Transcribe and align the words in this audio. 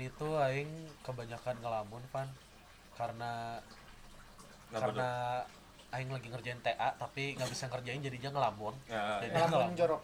itu 0.00 0.28
aing 0.38 0.70
kebanyakan 1.02 1.58
ngelamun 1.58 2.02
pan 2.14 2.28
karena 2.94 3.58
Kenapa 4.68 4.84
karena 4.92 5.10
aing 5.96 6.10
lagi 6.12 6.28
ngerjain 6.28 6.60
TA 6.60 6.92
tapi 7.00 7.32
nggak 7.34 7.48
bisa 7.48 7.64
ngerjain 7.72 8.04
jadinya 8.04 8.30
ngelamun 8.36 8.74
Ya, 8.84 9.18
Jadi 9.24 9.32
Ngelamun 9.34 9.74
jorok. 9.74 10.00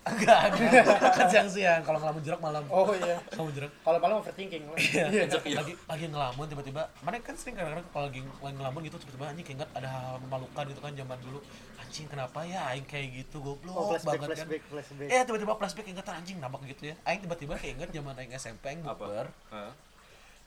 Enggak 0.00 0.56
enggak 0.56 0.84
kan 1.16 1.26
siang 1.28 1.44
siang 1.46 1.80
kalau 1.80 2.00
ngelamun 2.00 2.22
jorok 2.22 2.40
malam. 2.40 2.64
Oh 2.68 2.88
iya. 2.90 3.20
ngelamun 3.30 3.52
jorok 3.52 3.72
Kalau 3.78 3.98
malam 3.98 4.14
overthinking. 4.18 4.62
Iya. 4.80 5.28
lagi 5.52 5.72
lagi 5.76 6.04
ngelamun 6.08 6.46
tiba-tiba. 6.46 6.82
Mana 7.00 7.20
kan 7.20 7.36
sering 7.36 7.54
kadang-kadang 7.54 7.86
kalau 7.88 8.04
lagi 8.08 8.20
lagi 8.24 8.56
ngelamun 8.56 8.80
gitu 8.82 8.96
tiba-tiba 8.96 9.24
anjing 9.28 9.46
keinget 9.46 9.68
ada 9.70 9.88
hal 9.88 10.16
memalukan 10.18 10.64
gitu 10.66 10.80
kan 10.80 10.92
zaman 10.92 11.18
dulu. 11.20 11.38
Anjing 11.76 12.06
kenapa 12.06 12.38
ya 12.42 12.60
aing 12.72 12.86
kayak 12.86 13.08
gitu? 13.14 13.36
Goblok 13.38 13.74
Oh, 13.74 13.84
flashback, 13.90 14.16
banget 14.16 14.28
kan. 14.30 14.46
flashback, 14.48 14.62
flashback. 14.66 15.08
eh 15.10 15.20
tiba-tiba 15.22 15.52
flashback 15.54 15.86
ingetan 15.86 16.14
anjing 16.16 16.36
nambah 16.40 16.60
gitu 16.66 16.82
ya. 16.90 16.94
Aing 17.04 17.20
tiba-tiba 17.20 17.54
keinget 17.56 17.88
zaman 17.90 18.14
aing 18.16 18.32
SMP 18.32 18.72
aing 18.72 18.80
bukber. 18.80 19.28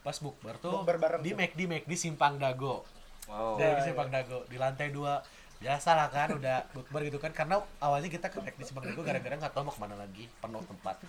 Pas 0.02 0.18
bukber 0.18 0.56
tuh 0.58 0.82
Bukber 0.82 0.98
bareng 0.98 1.22
di. 1.22 1.32
McD 1.32 1.60
McD 1.64 1.92
Simpang 1.96 2.36
Dago. 2.36 2.84
Wow. 3.24 3.56
dari 3.56 3.80
iya, 3.80 3.88
Simpang 3.88 4.12
Dago 4.12 4.44
di 4.52 4.60
lantai 4.60 4.92
dua 4.92 5.24
biasa 5.64 5.90
lah 5.94 6.08
kan 6.08 6.28
udah 6.34 6.68
bukber 6.70 7.02
gitu 7.04 7.18
kan 7.18 7.32
karena 7.32 7.56
awalnya 7.80 8.08
kita 8.08 8.28
ke 8.28 8.38
McD 8.38 8.62
Simpang 8.64 8.84
Dago 8.84 9.00
gara-gara 9.00 9.32
nggak 9.34 9.50
tahu 9.50 9.64
mau 9.64 9.72
ke 9.72 9.80
mana 9.80 9.96
lagi 9.96 10.28
penuh 10.36 10.60
tempat 10.62 11.00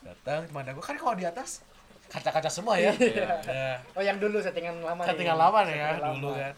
datang 0.00 0.38
Simpang 0.42 0.64
Dago 0.64 0.80
kan 0.80 0.96
kalau 0.96 1.12
di 1.12 1.22
atas 1.22 1.60
kaca-kaca 2.06 2.48
semua 2.48 2.74
ya 2.74 2.88
Iya. 2.90 3.28
ya 3.44 3.72
Oh 3.92 4.00
yang 4.00 4.16
dulu 4.16 4.40
settingan 4.40 4.80
lama 4.80 5.04
nih. 5.04 5.08
settingan 5.08 5.36
lama 5.36 5.58
nih 5.62 5.76
ya 5.76 5.88
Settingan 5.92 6.14
dulu 6.16 6.28
lama. 6.30 6.40
kan 6.40 6.54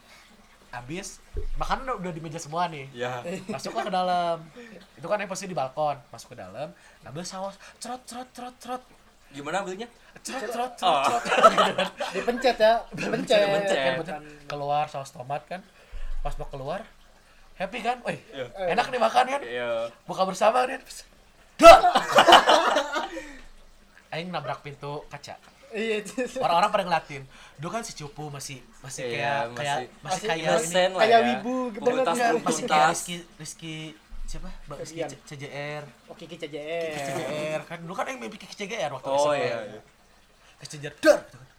habis 0.70 1.06
makanan 1.56 1.84
udah- 1.92 2.14
di 2.14 2.22
meja 2.22 2.38
semua 2.38 2.62
nih 2.66 2.86
Ya. 2.94 3.18
masuk 3.48 3.74
ke 3.74 3.90
dalam 3.90 4.38
itu 4.94 5.02
kan 5.04 5.18
yang 5.18 5.26
posisi 5.26 5.50
di 5.50 5.58
balkon 5.58 5.98
masuk 6.08 6.30
ke 6.30 6.38
dalam 6.38 6.70
ambil 7.02 7.24
saus 7.24 7.58
cerot 7.76 7.98
cerot 8.04 8.30
cerot 8.30 8.54
cerot 8.56 8.82
Gimana 9.30 9.58
ambilnya? 9.60 9.90
cerot 10.20 10.46
cerot 10.46 10.72
Oh. 10.80 11.02
cerot 11.02 11.22
cerot 11.24 11.90
Dipencet 12.12 12.56
ya, 12.56 12.72
dipencet. 12.92 13.38
Dipencet. 13.40 13.78
kan 13.80 13.94
bener. 13.96 14.22
keluar 14.46 14.86
saus 14.86 15.10
tomat 15.10 15.42
kan 15.44 15.58
pas 16.20 16.34
mau 16.36 16.46
keluar 16.46 16.86
happy 17.60 17.78
kan 17.78 18.00
wih 18.02 18.16
Iya. 18.32 18.46
enak 18.72 18.86
nih 18.88 18.96
makan 18.98 19.24
kan 19.28 19.42
Iya. 19.44 19.92
buka 20.02 20.24
bersama 20.24 20.64
kan 20.64 20.80
Dah! 21.60 21.76
Aing 24.10 24.28
nabrak 24.28 24.60
pintu 24.60 25.04
kaca 25.06 25.36
Iya, 25.70 26.02
orang-orang 26.40 26.70
pada 26.72 26.82
ngeliatin 26.82 27.22
dulu 27.54 27.70
kan 27.70 27.86
si 27.86 27.94
cupu 27.94 28.26
masih 28.26 28.58
masih 28.80 29.06
Iya, 29.06 29.46
kayak 29.54 29.54
kayak 29.54 29.76
masih 30.02 30.26
kayak 30.26 30.90
kayak 30.90 31.14
ya. 31.14 31.18
wibu, 31.30 31.56
gitu 31.70 31.86
kan. 32.02 32.34
Masih 32.42 32.62
kayak 32.66 32.88
Rizky 32.90 33.14
Rizky 33.38 33.74
siapa 34.26 34.50
Mbak 34.66 34.78
Rizky 34.82 35.00
CJR 35.20 35.82
Oh, 36.08 36.16
Kiki 36.16 36.34
CJR. 36.34 36.90
CJR 36.96 37.60
kan 37.66 37.78
dulu 37.78 37.94
kan 37.94 38.08
yang 38.08 38.18
mimpi 38.18 38.34
Kiki 38.36 38.56
CJR 38.56 38.90
waktu 38.90 39.06
Oh 39.06 39.30
SMA. 39.30 39.38
iya. 39.38 39.58
iya. 39.68 39.80
ke 40.56 40.64
CJR 40.66 40.94
dar 40.98 41.18
gitu 41.22 41.36
kan. 41.38 41.49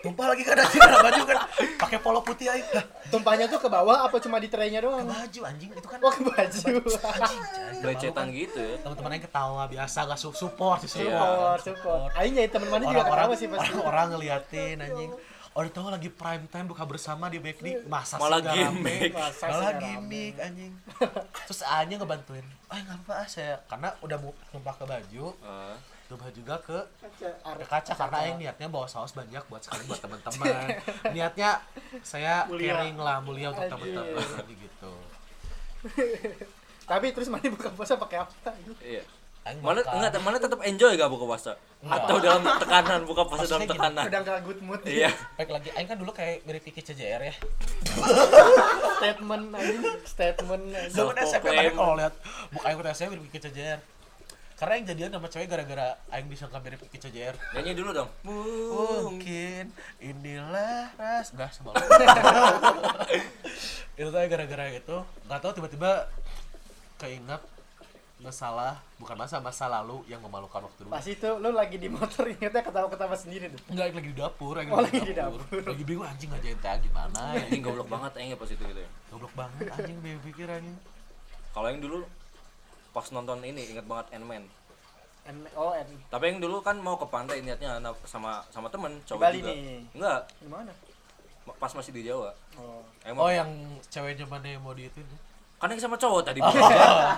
Tumpah 0.00 0.26
lagi 0.28 0.42
kan 0.42 0.56
anjing 0.56 0.76
kena 0.78 0.98
baju 1.00 1.22
kan 1.24 1.36
pakai 1.76 1.98
polo 1.98 2.20
putih 2.20 2.48
aja 2.48 2.80
Tumpahnya 3.06 3.46
tuh 3.46 3.56
ke 3.56 3.68
bawah 3.68 4.02
apa 4.02 4.16
cuma 4.18 4.36
di 4.36 4.46
traynya 4.46 4.78
ke 4.78 4.84
doang? 4.84 5.06
baju 5.06 5.40
anjing 5.44 5.70
itu 5.70 5.86
kan 5.86 5.98
Oh, 5.98 6.10
ke 6.10 6.22
baju. 6.22 6.36
anjing 6.36 6.74
anjing, 7.14 7.40
Belecetan 7.78 8.26
kan. 8.26 8.26
gitu 8.34 8.58
ya. 8.58 8.74
teman-teman 8.78 9.10
yang 9.12 9.24
ketawa 9.24 9.62
biasa 9.64 9.98
gak 10.04 10.18
su- 10.18 10.34
support 10.34 10.78
sih 10.82 10.88
Support, 11.00 11.60
support. 11.62 12.10
Aing 12.14 12.34
jadi 12.34 12.48
teman-teman 12.48 12.80
juga 12.82 13.00
orang-orang 13.02 13.24
ketawa 13.26 13.34
sih 13.36 13.48
pasti. 13.48 13.70
orang-orang 13.72 14.06
ngeliatin 14.10 14.76
anjing 14.80 15.12
udah 15.54 15.70
tahu 15.70 15.86
lagi 15.86 16.10
prime 16.10 16.44
time 16.48 16.66
buka 16.66 16.82
bersama 16.82 17.30
di 17.30 17.38
McD 17.38 17.86
masa 17.86 18.18
Malah 18.18 18.42
gimmick. 18.42 19.14
Masa 19.14 19.46
malah 19.46 19.72
gimmick 19.76 20.34
anjing 20.36 20.74
terus 21.40 21.62
A-nya 21.62 21.94
ngebantuin 21.94 22.42
ah 22.66 22.76
nggak 22.76 22.98
apa 23.00 23.12
ah 23.14 23.28
saya 23.28 23.62
karena 23.64 23.94
udah 24.00 24.18
mau 24.18 24.34
tumpah 24.50 24.74
ke 24.74 24.82
baju 24.82 25.26
Ah. 25.40 25.78
Tumpah 26.14 26.30
juga 26.30 26.54
ke 26.62 26.78
Kaca. 27.02 27.28
ke 27.58 27.64
kaca 27.66 27.92
karena 27.98 28.18
yang 28.30 28.36
niatnya 28.38 28.66
bawa 28.70 28.86
saus 28.86 29.10
banyak 29.10 29.42
buat 29.50 29.58
sekali 29.66 29.82
buat 29.90 29.98
teman-teman 29.98 30.78
niatnya 31.14 31.58
saya 32.06 32.46
Mulia. 32.46 32.78
caring 32.78 32.96
lah 33.02 33.18
mulia 33.18 33.50
untuk 33.50 33.66
teman-teman 33.66 34.46
gitu 34.54 34.92
Tapi 36.84 37.16
terus 37.16 37.32
mana 37.32 37.48
buka 37.48 37.72
puasa 37.72 37.96
pakai 37.96 38.20
apa? 38.20 38.52
Iya. 38.84 39.00
Aing 39.44 39.60
Mana 39.60 39.80
enggak 39.84 40.20
mana 40.24 40.36
tetap 40.40 40.60
enjoy 40.64 40.96
gak 40.96 41.08
buka 41.12 41.24
puasa? 41.28 41.52
Enggak. 41.84 42.00
Atau 42.04 42.16
dalam 42.20 42.42
tekanan 42.44 43.00
buka 43.08 43.22
puasa 43.28 43.44
dalam 43.44 43.64
Maksudnya 43.64 43.68
gini, 43.68 43.80
tekanan? 43.80 44.04
Udah 44.08 44.20
gak 44.24 44.40
good 44.44 44.60
mood. 44.64 44.80
Iya. 44.84 45.10
baik 45.36 45.50
lagi 45.52 45.68
Aing 45.76 45.88
kan 45.88 45.96
dulu 46.00 46.12
kayak 46.12 46.44
mirip 46.48 46.64
Kiki 46.64 46.80
CJR 46.80 47.20
ya 47.24 47.34
Statement 49.00 49.44
anjing, 49.52 49.82
statement. 50.04 50.62
Zaman 50.92 51.14
SMP 51.24 51.44
tadi 51.52 51.72
kalau 51.72 51.96
lihat 51.96 52.14
buka 52.52 52.64
Aing 52.68 52.80
saya 52.96 53.08
mirip 53.12 53.24
Kiki 53.28 53.48
CJR 53.48 53.80
karena 54.54 54.78
yang 54.78 54.86
jadian 54.94 55.10
sama 55.18 55.26
cewek 55.26 55.50
gara-gara 55.50 55.98
Aing 56.14 56.30
disangka 56.30 56.62
mirip 56.62 56.78
Kiki 56.86 57.02
CJR 57.02 57.34
Nyanyi 57.58 57.74
dulu 57.74 57.90
dong. 57.90 58.10
mungkin 59.10 59.74
inilah 59.98 60.94
ras 60.94 61.34
udah 61.34 61.50
sama 61.50 61.74
itu 63.98 64.08
tuh 64.08 64.22
gara-gara 64.30 64.64
itu 64.70 64.96
nggak 65.26 65.40
tahu 65.42 65.52
tiba-tiba 65.58 66.06
keinget 66.98 67.42
masalah 68.22 68.80
bukan 68.96 69.20
masa 69.20 69.36
masa 69.36 69.68
lalu 69.68 70.00
yang 70.08 70.22
memalukan 70.22 70.64
waktu 70.64 70.86
dulu 70.86 70.96
Pas 70.96 71.04
itu 71.04 71.28
lu 71.42 71.50
lagi 71.52 71.76
di 71.76 71.92
motor 71.92 72.24
ingetnya 72.32 72.62
ketawa-ketawa 72.64 73.12
sendiri 73.18 73.52
tuh. 73.52 73.60
Enggak 73.68 73.92
lagi 73.92 74.08
di 74.08 74.16
dapur, 74.16 74.54
lagi, 74.56 74.70
Oh, 74.72 74.80
lagi 74.80 75.00
di 75.02 75.12
dapur. 75.12 75.60
Lagi 75.60 75.82
bingung 75.84 76.06
anjing 76.08 76.30
ngajain 76.32 76.56
TA 76.62 76.78
gimana 76.80 77.36
ya. 77.36 77.44
Anjing 77.44 77.60
goblok 77.60 77.90
banget 77.90 78.12
aing 78.16 78.32
pas 78.38 78.48
itu 78.48 78.62
gitu 78.64 78.80
ya. 78.80 78.90
Goblok 79.12 79.34
banget 79.36 79.68
anjing 79.76 79.96
pikir 80.24 80.46
anjing. 80.48 80.76
Kalau 81.52 81.68
yang 81.68 81.80
dulu 81.84 81.98
pas 82.94 83.06
nonton 83.10 83.42
ini 83.42 83.68
inget 83.68 83.84
banget 83.84 84.06
Ant-Man. 84.12 84.46
N 85.24 85.36
oh 85.54 85.72
N 85.72 85.88
Tapi 86.06 86.24
yang 86.26 86.38
dulu 86.38 86.60
kan 86.60 86.76
mau 86.76 86.94
ke 86.94 87.06
pantai 87.06 87.40
niatnya 87.40 87.74
sama 88.04 88.38
sama 88.46 88.68
temen 88.68 88.92
cowok 89.02 89.20
Bali 89.20 89.38
juga. 89.38 89.50
nih. 89.50 89.80
Enggak, 89.92 90.20
di 90.36 90.46
mana? 90.46 90.72
ma- 91.42 91.56
pas 91.58 91.68
masih 91.70 91.90
di 91.90 92.02
Jawa. 92.02 92.30
Oh. 92.54 92.80
Emang 93.02 93.18
Oh 93.18 93.30
yang 93.30 93.50
ceweknya 93.84 94.24
mana 94.24 94.46
yang 94.46 94.60
mau 94.60 94.72
di 94.72 94.86
itu? 94.86 95.00
kan 95.54 95.66
yang 95.66 95.80
sama 95.80 95.96
cowok 95.96 96.22
tadi. 96.22 96.40
Oh. 96.44 96.60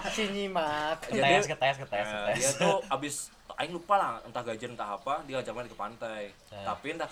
Si 0.09 0.23
nyimak. 0.29 1.03
Jadi- 1.05 1.19
Ketes, 1.19 1.47
ketes, 1.49 1.77
ketes, 1.79 2.07
Nah, 2.07 2.27
ketes. 2.27 2.37
dia 2.37 2.51
tuh 2.57 2.77
abis 2.89 3.15
aing 3.57 3.73
lupa 3.73 3.95
lah 3.95 4.11
entah 4.23 4.41
gajian 4.41 4.73
entah 4.73 4.93
apa 4.93 5.19
dia 5.25 5.37
ajak 5.37 5.51
main 5.51 5.67
ke 5.67 5.75
pantai. 5.75 6.31
Eh. 6.31 6.63
Tapi 6.63 6.95
entah 6.95 7.11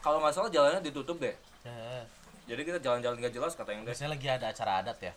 kalau 0.00 0.18
nggak 0.18 0.30
salah 0.32 0.50
jalannya 0.50 0.82
ditutup 0.82 1.16
deh. 1.16 1.34
Nah, 1.62 2.02
Jadi 2.44 2.62
kita 2.62 2.78
jalan-jalan 2.78 3.18
nggak 3.18 3.32
jelas 3.32 3.52
kata 3.52 3.70
yang 3.70 3.82
deh. 3.82 3.90
biasanya 3.90 4.10
lagi 4.12 4.26
ada 4.28 4.46
acara 4.48 4.72
adat 4.80 4.98
ya. 5.00 5.12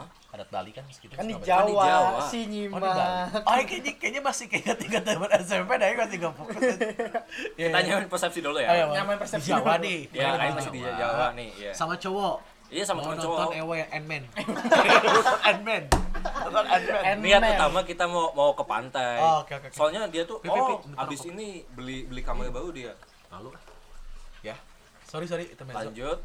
Hah? 0.00 0.08
Adat 0.30 0.48
Bali 0.48 0.70
kan 0.70 0.84
segitu. 0.88 1.12
Kan 1.12 1.26
di 1.26 1.34
Surabaya. 1.34 1.52
Kan 1.52 1.66
di 1.66 1.74
Jawa, 1.74 1.84
Jawa. 1.84 2.20
si 2.24 2.40
Oh, 2.40 2.44
di 2.46 2.60
Bali. 2.64 2.88
nyimak. 2.88 3.44
Oh, 3.44 3.54
kayaknya, 3.60 3.92
kayaknya 3.98 4.20
masih 4.22 4.46
kayak 4.48 4.74
tingkat 4.78 5.02
zaman 5.04 5.28
SMP 5.38 5.70
dah, 5.76 5.88
masih 5.92 6.16
gak 6.16 6.34
fokus. 6.34 6.62
Kita 7.58 7.68
iya. 7.68 7.78
nyamain 7.84 8.08
persepsi 8.08 8.38
dulu 8.40 8.58
ya. 8.58 8.68
Ayo, 8.70 8.84
Nyaman 8.90 9.14
di 9.14 9.20
persepsi 9.20 9.48
Jawa 9.50 9.74
dulu. 9.76 9.84
nih. 9.84 9.98
Ya, 10.10 10.28
aing 10.32 10.54
masih 10.56 10.72
di 10.72 10.80
Jawa 10.80 11.26
nih, 11.34 11.48
iya. 11.54 11.72
Sama 11.76 11.94
cowok. 11.94 12.36
Iya 12.70 12.86
sama 12.86 13.02
teman 13.02 13.18
nonton 13.18 13.26
cowok. 13.26 13.50
Ewe 13.58 13.78
Ant-Man. 13.90 14.22
Nonton 15.10 15.38
Ant-Man. 15.42 15.82
Nonton 16.22 16.64
Ant-Man. 16.70 17.02
Ant- 17.02 17.18
Niat 17.18 17.42
utama 17.50 17.80
kita 17.82 18.04
mau 18.06 18.30
mau 18.30 18.54
ke 18.54 18.62
pantai. 18.62 19.18
Oh, 19.18 19.42
oke, 19.42 19.52
oke, 19.52 19.66
oke. 19.66 19.74
Soalnya 19.74 20.06
dia 20.06 20.22
tuh 20.22 20.38
Pi, 20.38 20.46
pi, 20.46 20.54
pi, 20.54 20.62
oh 20.62 20.78
bentar, 20.78 21.02
abis 21.02 21.26
ini 21.26 21.66
beli 21.68 22.06
beli 22.06 22.22
kamera 22.22 22.46
baru 22.48 22.70
dia. 22.70 22.94
Lalu 23.34 23.58
ya. 24.40 24.54
Sorry, 25.02 25.26
sorry, 25.26 25.50
itu 25.50 25.58
mezzo. 25.66 25.82
Lanjut 25.82 26.18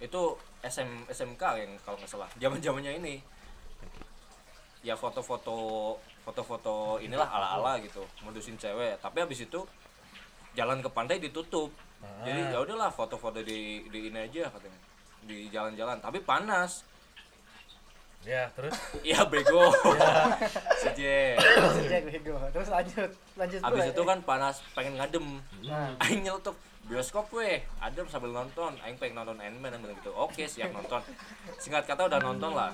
itu 0.00 0.22
SM 0.62 0.90
SMK 1.06 1.42
yang 1.62 1.72
kalau 1.86 1.96
nggak 1.98 2.10
salah. 2.10 2.28
Zaman 2.36 2.58
zamannya 2.58 2.98
ini. 2.98 3.14
Ya 4.82 4.94
foto-foto 4.94 5.98
foto-foto 6.22 7.02
inilah 7.02 7.26
ala-ala 7.26 7.78
gitu, 7.82 8.04
modusin 8.22 8.58
cewek. 8.58 8.98
Tapi 8.98 9.22
abis 9.22 9.46
itu 9.46 9.60
jalan 10.54 10.82
ke 10.82 10.90
pantai 10.90 11.18
ditutup. 11.18 11.70
Jadi 12.22 12.40
Ah. 12.46 12.50
ya 12.54 12.58
udahlah 12.62 12.90
foto-foto 12.94 13.42
di 13.42 13.82
di 13.90 14.10
ini 14.10 14.18
aja 14.18 14.46
katanya. 14.50 14.78
Di 15.26 15.50
jalan-jalan, 15.50 15.98
tapi 15.98 16.22
panas. 16.22 16.86
Ya, 18.26 18.50
terus 18.54 18.74
Iya 19.08 19.26
bego. 19.26 19.70
Si 20.82 20.88
J. 20.94 21.02
Sejak 21.74 22.02
bego. 22.06 22.34
Terus 22.54 22.68
lanjut, 22.70 23.10
lanjut 23.34 23.60
Abis 23.62 23.84
itu 23.90 24.02
eh. 24.02 24.06
kan 24.06 24.18
panas, 24.22 24.62
pengen 24.74 24.94
ngadem. 24.98 25.26
Nah. 25.66 25.94
Aing 26.02 26.22
nyelutup 26.22 26.54
bioskop 26.88 27.28
weh, 27.30 27.60
adem 27.78 28.08
sambil 28.08 28.32
nonton. 28.32 28.72
Aing 28.80 28.96
pengen 28.96 29.16
nonton 29.16 29.36
Ant-Man 29.36 29.76
bilang 29.76 29.94
gitu. 29.94 30.10
Oke, 30.10 30.44
siap 30.44 30.72
nonton. 30.72 31.04
Singkat 31.56 31.84
kata 31.84 32.08
udah 32.08 32.18
nonton 32.18 32.50
lah. 32.50 32.72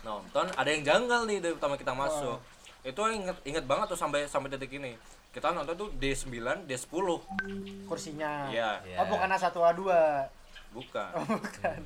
Nonton, 0.00 0.48
ada 0.50 0.64
yang 0.66 0.82
janggal 0.82 1.24
nih 1.24 1.38
dari 1.38 1.52
pertama 1.52 1.76
kita 1.76 1.92
masuk. 1.92 2.40
Itu 2.80 3.00
Aing 3.02 3.22
inget, 3.22 3.36
inget 3.44 3.64
banget 3.64 3.86
tuh 3.86 3.98
sampai 3.98 4.24
sampai 4.24 4.48
detik 4.48 4.72
ini. 4.72 4.96
Kita 5.28 5.52
nonton 5.52 5.76
tuh 5.76 5.88
D9, 5.94 6.32
D10. 6.64 7.06
kursinya. 7.84 8.48
Iya, 8.48 8.80
Iya. 8.82 8.96
Oh, 8.98 9.06
bukan 9.06 9.28
A1 9.28 9.44
A2. 9.52 9.82
bukan. 10.70 11.10
Oh, 11.14 11.24
bukan. 11.30 11.78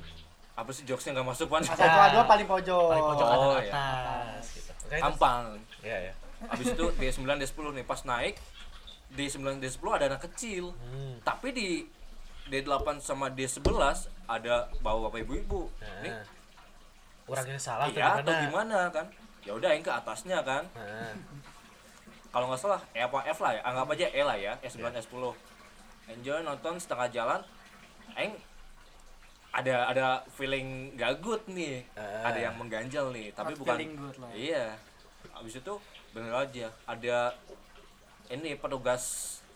Apa 0.53 0.69
sih 0.69 0.83
jokesnya 0.83 1.11
nggak 1.13 1.27
masuk 1.27 1.47
pan? 1.47 1.59
A1 1.59 1.75
A2 1.75 2.17
paling 2.23 2.47
pojok. 2.47 2.87
paling 2.87 3.05
pojok 3.05 3.25
Oh, 3.25 3.31
kanan 3.51 3.59
iya. 3.59 3.73
atas 3.73 4.43
gitu. 4.53 4.71
Oke, 4.77 4.95
itu- 4.95 5.03
Ampang. 5.03 5.43
Iya, 5.81 5.97
ya. 6.07 6.13
Habis 6.45 6.67
itu 6.71 6.85
D9, 6.93 7.19
D10 7.37 7.67
nih 7.73 7.83
pas 7.83 7.99
naik 8.01 8.35
D9, 9.13 9.35
D10 9.57 9.87
ada 9.91 10.05
anak 10.07 10.21
kecil. 10.25 10.73
Hmm. 10.75 11.17
Tapi 11.19 11.47
di 11.49 11.67
D8 12.45 12.97
sama 12.97 13.29
D11 13.29 13.63
ada 14.25 14.53
bawa 14.79 15.07
bapak 15.07 15.21
ibu-ibu. 15.21 15.69
Nih, 16.01 16.09
Nah. 16.09 16.25
Orang 17.23 17.45
ini 17.45 17.55
salah 17.55 17.87
iya 17.87 18.19
atau 18.19 18.27
gimana? 18.27 18.41
gimana 18.43 18.79
kan? 18.91 19.05
Ya 19.41 19.51
udah 19.53 19.69
yang 19.69 19.79
ke 19.79 19.91
atasnya 19.91 20.39
kan. 20.41 20.63
Nah. 20.73 21.15
kalau 22.29 22.49
nggak 22.49 22.59
salah 22.59 22.81
E 22.89 22.99
apa 22.99 23.21
F 23.27 23.39
lah 23.39 23.53
ya 23.53 23.61
anggap 23.61 23.93
aja 23.93 24.09
E 24.09 24.21
lah 24.21 24.33
ya 24.33 24.57
S9 24.59 24.89
S10 24.97 25.21
enjoy 26.09 26.41
nonton 26.41 26.75
setengah 26.75 27.05
jalan 27.07 27.37
aing 28.11 28.33
ada 29.53 29.85
ada 29.85 30.05
feeling 30.27 30.97
gak 30.97 31.21
good 31.21 31.45
nih 31.45 31.85
Ah. 31.93 32.25
ada 32.25 32.41
yang 32.41 32.57
mengganjal 32.57 33.13
nih 33.13 33.29
tapi 33.31 33.53
bukan 33.53 33.77
good 33.93 34.17
lah. 34.17 34.33
iya 34.33 34.73
habis 35.29 35.53
itu 35.55 35.73
bener 36.09 36.33
aja 36.33 36.73
ada 36.83 37.37
ini 38.29 38.55
petugas 38.55 39.03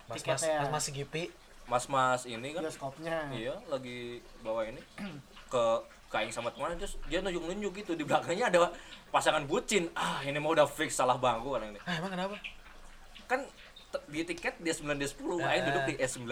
Mas 0.06 0.24
Mas. 0.24 0.42
Mas 0.42 0.69
Mas 0.69 0.86
Gipi. 0.90 1.30
mas-mas 1.66 2.24
ini 2.24 2.56
kan 2.56 2.64
Bioskopnya. 2.64 3.28
iya 3.30 3.52
lagi 3.68 4.24
bawa 4.40 4.64
ini 4.64 4.80
ke 5.52 5.64
kain 6.08 6.31
sama 6.31 6.48
teman 6.48 6.72
terus 6.74 6.96
dia 7.06 7.19
nunjuk-nunjuk 7.19 7.75
gitu 7.78 7.92
di 7.92 8.08
belakangnya 8.08 8.48
ada 8.48 8.72
pasangan 9.10 9.44
bucin 9.44 9.92
ah 9.92 10.24
ini 10.24 10.40
mau 10.40 10.56
udah 10.56 10.64
fix 10.64 10.96
salah 10.96 11.19
bangku 11.19 11.52
kan 11.52 11.68
ini 11.68 11.75
Ah, 11.84 12.00
emang 12.00 12.08
kenapa? 12.10 12.40
kan 13.25 13.44
di 14.08 14.24
tiket 14.24 14.56
dia 14.58 14.72
9 14.72 14.96
dia 14.96 15.12
10 15.12 15.20
Ah. 15.38 15.52
aing 15.52 15.63
duduk 15.66 15.84
di 15.86 15.96
S9 15.98 16.24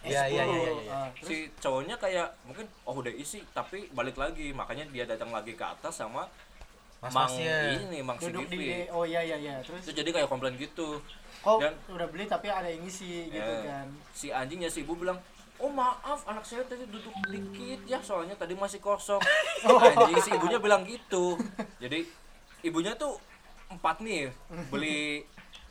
Iya, 0.00 0.24
iya, 0.24 0.42
iya, 0.42 0.44
iya, 0.48 0.72
iya. 0.74 0.92
Ah, 0.96 1.08
si 1.20 1.52
cowoknya 1.54 2.00
kayak 2.00 2.32
mungkin 2.40 2.64
oh 2.82 2.96
udah 2.96 3.12
isi 3.12 3.44
tapi 3.52 3.84
balik 3.92 4.16
lagi 4.16 4.48
makanya 4.50 4.88
dia 4.88 5.04
datang 5.04 5.28
lagi 5.28 5.52
ke 5.52 5.60
atas 5.62 5.92
sama 5.94 6.24
mang 7.00 7.08
Mas-masnya. 7.08 7.80
ini 7.80 7.98
mang 8.00 8.16
duduk 8.16 8.44
di 8.46 8.84
oh 8.88 9.02
iya 9.02 9.24
iya 9.24 9.36
iya. 9.36 9.54
Terus? 9.60 9.80
Itu 9.82 9.96
jadi 9.96 10.10
kayak 10.10 10.28
komplain 10.28 10.52
gitu. 10.54 11.00
Kok 11.40 11.56
dan 11.56 11.72
udah 11.88 12.06
beli 12.06 12.28
tapi 12.28 12.46
ada 12.46 12.68
yang 12.68 12.84
ngisi 12.84 13.32
gitu 13.32 13.40
Ya. 13.40 13.80
kan? 13.80 13.86
si 14.12 14.28
anjingnya 14.28 14.68
si 14.68 14.84
ibu 14.84 14.92
bilang 14.92 15.16
oh 15.56 15.68
maaf 15.70 16.20
anak 16.24 16.44
saya 16.44 16.60
tadi 16.62 16.84
duduk 16.84 17.12
dikit 17.24 17.80
ya 17.84 17.96
soalnya 17.98 18.36
tadi 18.36 18.52
masih 18.52 18.76
kosong. 18.78 19.20
Anjing 19.64 20.20
si 20.20 20.30
ibunya 20.30 20.56
bilang 20.56 20.84
gitu. 20.84 21.40
Jadi 21.78 22.04
ibunya 22.62 22.92
tuh 22.94 23.16
empat 23.70 24.04
nih 24.04 24.28
beli 24.68 25.24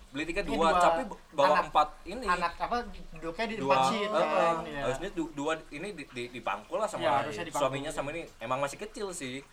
beli 0.10 0.26
tiket 0.26 0.50
dua, 0.50 0.74
dua 0.74 0.82
tapi 0.82 1.02
bawa 1.38 1.46
anak- 1.54 1.66
empat 1.70 1.90
ini. 2.04 2.26
anak 2.26 2.58
apa 2.58 2.82
duduknya 3.14 3.46
di 3.46 3.56
dua. 3.56 3.70
depan 3.70 3.82
seat 3.86 4.02
eh, 4.02 4.10
kan? 4.10 4.26
Eh, 4.26 4.56
ya. 4.68 4.82
harusnya 4.82 5.10
du- 5.14 5.34
dua 5.38 5.54
ini 5.70 5.94
di, 5.94 6.04
di, 6.08 6.24
dipangkul 6.32 6.82
lah 6.82 6.90
sama 6.90 7.22
Ya, 7.22 7.30
suaminya 7.52 7.94
sama 7.94 8.10
ini. 8.10 8.26
Emang 8.40 8.58
masih 8.58 8.78
kecil 8.80 9.14
sih 9.14 9.46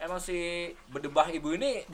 emang 0.00 0.16
si 0.16 0.68
berdebah 0.88 1.28
ibu 1.28 1.52
ini 1.52 1.84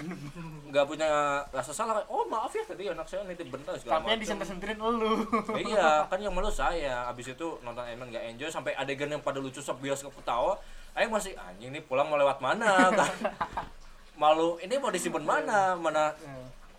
nggak 0.70 0.85
punya 0.87 1.43
rasa 1.50 1.75
salah. 1.75 2.00
Oh 2.06 2.23
maaf 2.31 2.55
ya 2.55 2.62
tadi 2.62 2.87
anak 2.87 3.05
saya 3.11 3.26
nitip 3.26 3.50
bentar 3.50 3.75
segala 3.75 4.00
tapi 4.00 4.14
yang 4.14 4.23
macam. 4.23 4.23
disentir-sentirin 4.23 4.79
elu. 4.79 5.14
Iya 5.58 6.06
kan 6.06 6.19
yang 6.23 6.32
malu 6.32 6.49
saya. 6.49 7.11
Abis 7.11 7.35
itu 7.35 7.47
nonton 7.67 7.82
Eman 7.85 8.14
nggak 8.14 8.25
enjoy 8.35 8.49
sampai 8.49 8.79
adegan 8.79 9.11
yang 9.11 9.20
pada 9.20 9.43
lucu 9.43 9.58
bioskop 9.58 10.14
ketawa. 10.23 10.55
Aing 10.97 11.12
masih 11.12 11.37
anjing 11.37 11.75
ini 11.75 11.85
pulang 11.85 12.08
mau 12.08 12.17
lewat 12.17 12.41
mana? 12.41 12.88
Kan. 12.99 13.12
Malu 14.17 14.56
ini 14.64 14.81
mau 14.81 14.88
disimpan 14.88 15.20
mana? 15.20 15.76
Mana? 15.76 16.14
Ya. 16.17 16.35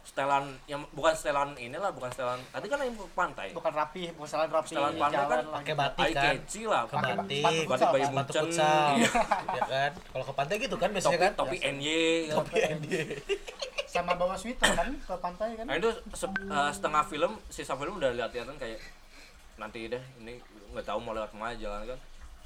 Setelan 0.07 0.44
yang 0.65 0.80
bukan 0.89 1.12
setelan 1.12 1.51
inilah 1.54 1.92
bukan 1.92 2.07
setelan 2.07 2.39
tadi 2.48 2.65
kan 2.65 2.80
yang 2.80 2.95
ke 2.95 3.06
pantai 3.12 3.48
bukan 3.51 3.69
rapi 3.69 4.07
bukan 4.12 4.25
salah 4.25 4.48
rapi 4.48 4.71
Setelan 4.71 4.95
pantai 4.95 5.19
kan 5.21 5.39
pakai 5.51 5.74
batik 5.75 6.07
kan. 6.09 6.24
keci 6.33 6.62
lah 6.63 6.81
Pakai 6.88 7.13
batik. 7.13 7.42
batik 7.44 7.88
bayi 7.88 8.06
muncen 8.07 8.45
ya 8.50 9.62
kan? 9.62 9.92
Kalau 9.94 10.24
ke 10.24 10.33
pantai 10.33 10.56
gitu 10.57 10.75
kan 10.75 10.89
biasanya 10.89 11.12
topi 11.12 11.27
kan? 11.27 11.33
topi 11.36 11.57
NY 11.75 12.00
Topi 12.31 12.56
ND. 12.74 12.88
sama 13.86 14.13
bawa 14.13 14.33
sweater 14.33 14.69
kan 14.69 14.89
ke 14.94 15.13
pantai 15.18 15.50
kan 15.54 15.65
nah 15.65 15.75
itu 15.75 15.89
se- 16.12 16.27
eh, 16.30 16.71
setengah 16.71 17.03
film 17.03 17.31
sisa 17.48 17.74
film 17.74 17.98
udah 17.98 18.13
lihat-lihatan 18.13 18.56
kayak 18.56 18.77
nanti 19.56 19.86
deh 19.86 20.03
ini 20.18 20.38
nggak 20.69 20.86
tahu 20.86 21.00
mau 21.00 21.12
lewat 21.12 21.33
mana 21.33 21.51
jalan 21.53 21.83
kan 21.86 22.00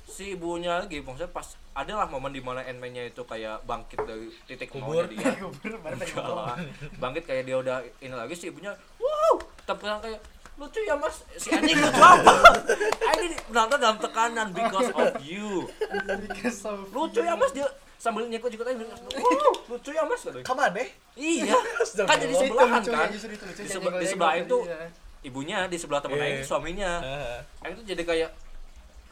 si 0.06 0.36
ibunya 0.36 0.82
lagi 0.82 1.00
maksudnya 1.00 1.32
pas 1.32 1.56
adalah 1.72 2.04
momen 2.06 2.36
di 2.36 2.44
mana 2.44 2.60
Ant-Man-nya 2.62 3.08
itu 3.08 3.24
kayak 3.24 3.64
bangkit 3.64 4.00
dari 4.04 4.28
titik 4.44 4.68
Kubur. 4.70 5.08
dia. 5.08 5.32
Kubur 5.44 5.80
bangkit 7.00 7.24
kayak 7.24 7.44
dia 7.48 7.56
udah 7.58 7.80
ini 8.00 8.12
lagi 8.12 8.36
si 8.36 8.52
ibunya 8.52 8.76
wow! 9.00 9.40
Tapi 9.64 9.88
kayak 9.88 10.20
lucu 10.60 10.80
ya 10.84 10.94
mas. 11.00 11.24
Si 11.40 11.48
anjing 11.50 11.80
lucu 11.82 12.02
apa? 12.04 12.34
Ini 13.18 13.34
nonton 13.50 13.78
dalam 13.80 13.98
tekanan 13.98 14.48
because 14.52 14.92
of 14.92 15.16
you. 15.24 15.66
Of- 16.44 16.92
lucu 16.92 17.24
ya 17.24 17.34
mas. 17.34 17.56
Dia 17.56 17.66
sambil 17.96 18.26
nyekut 18.26 18.50
nyekut 18.50 18.66
aja 18.66 18.78
wow 18.82 19.54
lucu 19.70 19.90
ya 19.94 20.04
mas 20.04 20.22
katanya. 20.22 20.44
Ke 20.44 20.54
mana? 20.54 20.84
iya. 21.16 21.56
Kan 22.04 22.18
jadi 22.20 22.34
sebelahan 22.36 22.82
kan? 22.84 23.08
ya, 23.08 23.16
di, 23.16 23.66
sebelah 23.70 24.34
tadi, 24.36 24.44
itu 24.44 24.58
ya. 24.66 24.78
ibunya 25.22 25.58
di 25.70 25.78
sebelah 25.80 26.02
temen 26.04 26.18
Iya. 26.20 26.26
Aing 26.28 26.44
suaminya. 26.44 26.92
Aing 27.64 27.76
tuh 27.80 27.86
jadi 27.86 28.04
kayak 28.04 28.30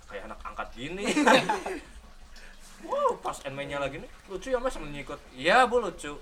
kayak 0.09 0.25
anak 0.25 0.39
angkat 0.43 0.67
gini. 0.75 1.05
Wow 2.79 3.19
pas 3.19 3.35
nya 3.43 3.75
lagi 3.75 3.99
nih 3.99 4.07
lucu 4.31 4.55
ya 4.55 4.57
mas 4.59 4.71
sambil 4.71 4.87
nyikut. 4.95 5.19
Iya 5.35 5.67
bu 5.67 5.83
lucu. 5.83 6.15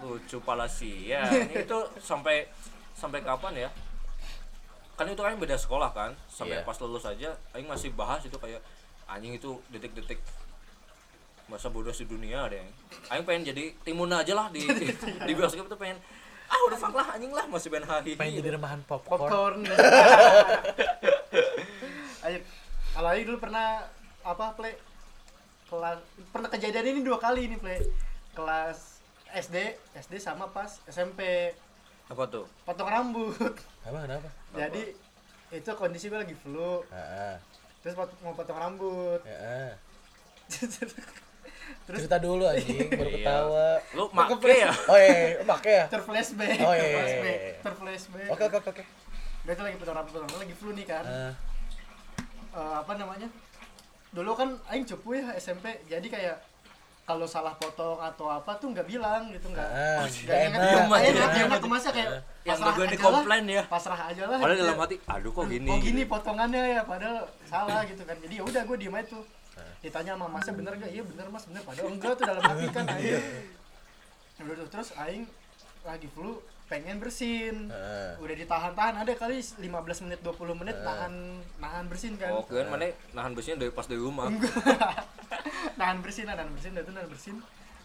Lucu 0.00 0.36
pala 0.40 0.64
sia. 0.64 1.28
Ini 1.28 1.68
itu 1.68 1.78
sampai 2.00 2.48
sampai 2.96 3.20
kapan 3.20 3.68
ya? 3.68 3.70
Kan 4.96 5.12
itu 5.12 5.20
kan 5.20 5.36
beda 5.36 5.60
sekolah 5.60 5.92
kan? 5.92 6.16
Sampai 6.24 6.56
Iya. 6.56 6.64
pas 6.64 6.80
lulus 6.80 7.04
aja 7.04 7.36
Aing 7.52 7.68
masih 7.68 7.92
bahas 7.92 8.24
itu 8.24 8.32
kayak 8.40 8.64
anjing 9.04 9.36
itu 9.36 9.60
detik-detik 9.68 10.24
masa 11.52 11.68
bodoh 11.68 11.92
di 11.92 12.08
dunia 12.08 12.48
deh. 12.48 12.64
Aing 13.12 13.28
pengen 13.28 13.52
jadi 13.52 13.76
timuna 13.84 14.24
aja 14.24 14.32
lah 14.32 14.48
di 14.48 14.64
di, 14.80 14.88
di 15.28 15.32
bioskop 15.36 15.68
itu 15.68 15.76
pengen 15.76 16.00
ah 16.48 16.60
udah 16.68 16.78
fuck 16.80 16.96
lah 16.96 17.12
anjing 17.12 17.32
lah 17.32 17.44
masih 17.44 17.68
pengen 17.68 17.92
hahi 17.92 18.16
Pengen 18.16 18.40
jadi 18.40 18.56
remahan 18.56 18.80
popcorn. 18.88 19.20
popcorn. 19.20 19.60
Ayo 22.24 22.40
kalau 23.02 23.10
Ayu 23.10 23.26
dulu 23.26 23.42
pernah 23.42 23.82
apa 24.22 24.54
play 24.54 24.78
kelas 25.66 25.98
pernah 26.30 26.46
kejadian 26.46 26.86
ini 26.86 27.00
dua 27.02 27.18
kali 27.18 27.50
ini 27.50 27.58
play 27.58 27.82
kelas 28.30 29.02
SD 29.34 29.56
SD 29.98 30.22
sama 30.22 30.46
pas 30.46 30.78
SMP 30.86 31.50
apa 32.06 32.22
tuh 32.30 32.46
potong 32.62 32.86
rambut 32.86 33.34
Apa 33.82 34.06
kenapa? 34.06 34.30
jadi 34.54 34.94
itu 35.50 35.70
kondisi 35.74 36.06
gue 36.06 36.14
lagi 36.14 36.38
flu 36.38 36.86
Heeh. 36.86 37.34
terus 37.82 37.98
pot- 37.98 38.14
mau 38.22 38.38
potong 38.38 38.54
rambut 38.54 39.18
Heeh. 39.26 39.74
terus 41.82 41.98
Cerita 41.98 42.22
dulu 42.22 42.46
anjing, 42.46 42.86
baru 42.86 43.10
Iya. 43.10 43.18
ketawa. 43.18 43.68
lu 43.98 44.02
make 44.14 44.54
ya 44.54 44.70
Oh 44.86 44.94
iya, 44.94 45.10
iya. 45.10 45.42
pakai 45.42 45.72
ya? 45.74 45.84
terflashback 45.90 46.54
Oh, 46.60 46.70
iya, 46.70 46.78
iya, 46.78 46.86
terflashback 46.86 47.38
iya. 47.40 47.54
terflashback 47.58 48.28
Oke 48.30 48.42
oke 48.46 48.58
oke 48.62 48.82
dia 49.42 49.52
tuh 49.58 49.64
lagi 49.66 49.76
potong 49.76 49.96
rambut 49.96 50.12
potong 50.14 50.38
lagi 50.38 50.54
flu 50.54 50.70
nih 50.70 50.86
kan 50.86 51.02
Eh, 51.02 51.32
Eh, 52.52 52.74
apa 52.78 52.92
namanya? 52.94 53.28
Dulu 54.12 54.30
kan 54.32 54.48
aing 54.68 54.84
cupu 54.84 55.16
ya 55.16 55.32
SMP 55.34 55.72
jadi 55.86 56.04
kayak 56.04 56.36
kalau 57.02 57.24
salah 57.24 57.56
potong 57.56 57.98
atau 57.98 58.30
apa 58.30 58.54
tuh 58.54 58.70
nggak 58.70 58.86
bilang 58.86 59.26
gitu 59.26 59.48
nggak 59.48 59.64
Ah, 59.64 60.04
nggak 60.04 60.38
enak. 60.38 60.52
nggak 60.52 60.70
Diem 60.70 60.86
aja. 60.86 61.02
enak 61.02 61.26
nggak 61.26 61.46
enak 61.48 61.60
kemasnya 61.60 61.92
kayak 61.92 62.10
yang 62.42 62.54
pasrah 62.54 62.72
gue 62.72 62.84
aja 62.84 62.96
komplain 63.00 63.44
ya. 63.44 63.56
Lah 63.56 63.66
pasrah 63.66 64.00
aja 64.06 64.22
lah. 64.28 64.38
Padahal 64.38 64.58
dalam 64.60 64.78
hati 64.78 64.96
aduh 65.02 65.30
kok 65.30 65.44
gini? 65.48 65.66
oh 65.66 65.78
gini 65.80 66.02
potongannya 66.04 66.62
ya 66.70 66.82
padahal 66.84 67.18
salah 67.42 67.80
gitu 67.82 68.02
kan. 68.04 68.16
Jadi 68.20 68.34
ya 68.36 68.42
udah 68.44 68.62
gue 68.62 68.76
diem 68.78 68.94
aja 68.94 69.06
tuh. 69.08 69.24
Ditanya 69.80 70.12
sama 70.14 70.26
masnya 70.28 70.52
bener 70.54 70.72
gak 70.76 70.90
iya 70.90 71.02
bener 71.02 71.26
mas 71.26 71.44
bener. 71.48 71.62
Padahal 71.64 71.88
enggak 71.90 72.12
tuh 72.14 72.24
dalam 72.24 72.42
hati 72.44 72.66
kan 72.68 72.84
aing 72.86 73.24
Ya 74.32 74.42
udah 74.44 74.66
terus 74.68 74.90
aing 74.94 75.24
lagi 75.82 76.06
flu 76.06 76.38
pengen 76.72 76.96
bersin. 76.96 77.68
Heeh. 77.68 78.16
udah 78.16 78.32
ditahan-tahan 78.34 78.94
ada 78.96 79.12
kali 79.12 79.36
15 79.36 79.60
menit 80.02 80.24
20 80.24 80.32
menit 80.56 80.76
nahan 80.78 81.12
nahan 81.60 81.84
bersin 81.84 82.16
kan. 82.16 82.32
Oh 82.32 82.40
kan 82.42 82.64
mana 82.66 82.88
nahan 83.12 83.36
busnya 83.36 83.54
dari 83.54 83.68
pas 83.68 83.84
dari 83.84 84.00
rumah. 84.00 84.32
Nahan 85.78 86.00
bersin 86.00 86.24
nahan 86.24 86.48
bersin 86.48 86.72
tuh 86.74 86.90
nahan 86.90 87.08
bersin. 87.08 87.36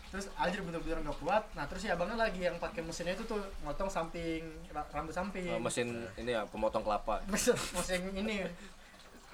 Terus 0.07 0.31
anjir 0.35 0.63
bener-bener 0.63 1.03
nggak 1.03 1.19
kuat. 1.19 1.43
Nah 1.51 1.67
terus 1.67 1.83
si 1.83 1.91
abangnya 1.91 2.15
lagi 2.17 2.39
yang 2.39 2.55
pakai 2.57 2.79
mesinnya 2.79 3.11
itu 3.11 3.27
tuh 3.27 3.43
motong 3.59 3.87
samping 3.87 4.39
ra- 4.71 4.87
rambut 4.89 5.11
samping. 5.11 5.43
Eh, 5.45 5.59
mesin 5.59 6.07
ini 6.15 6.31
ya 6.31 6.47
pemotong 6.47 6.79
kelapa. 6.81 7.19
Mesin 7.31 7.55
mesin 7.73 8.01
ini. 8.13 8.47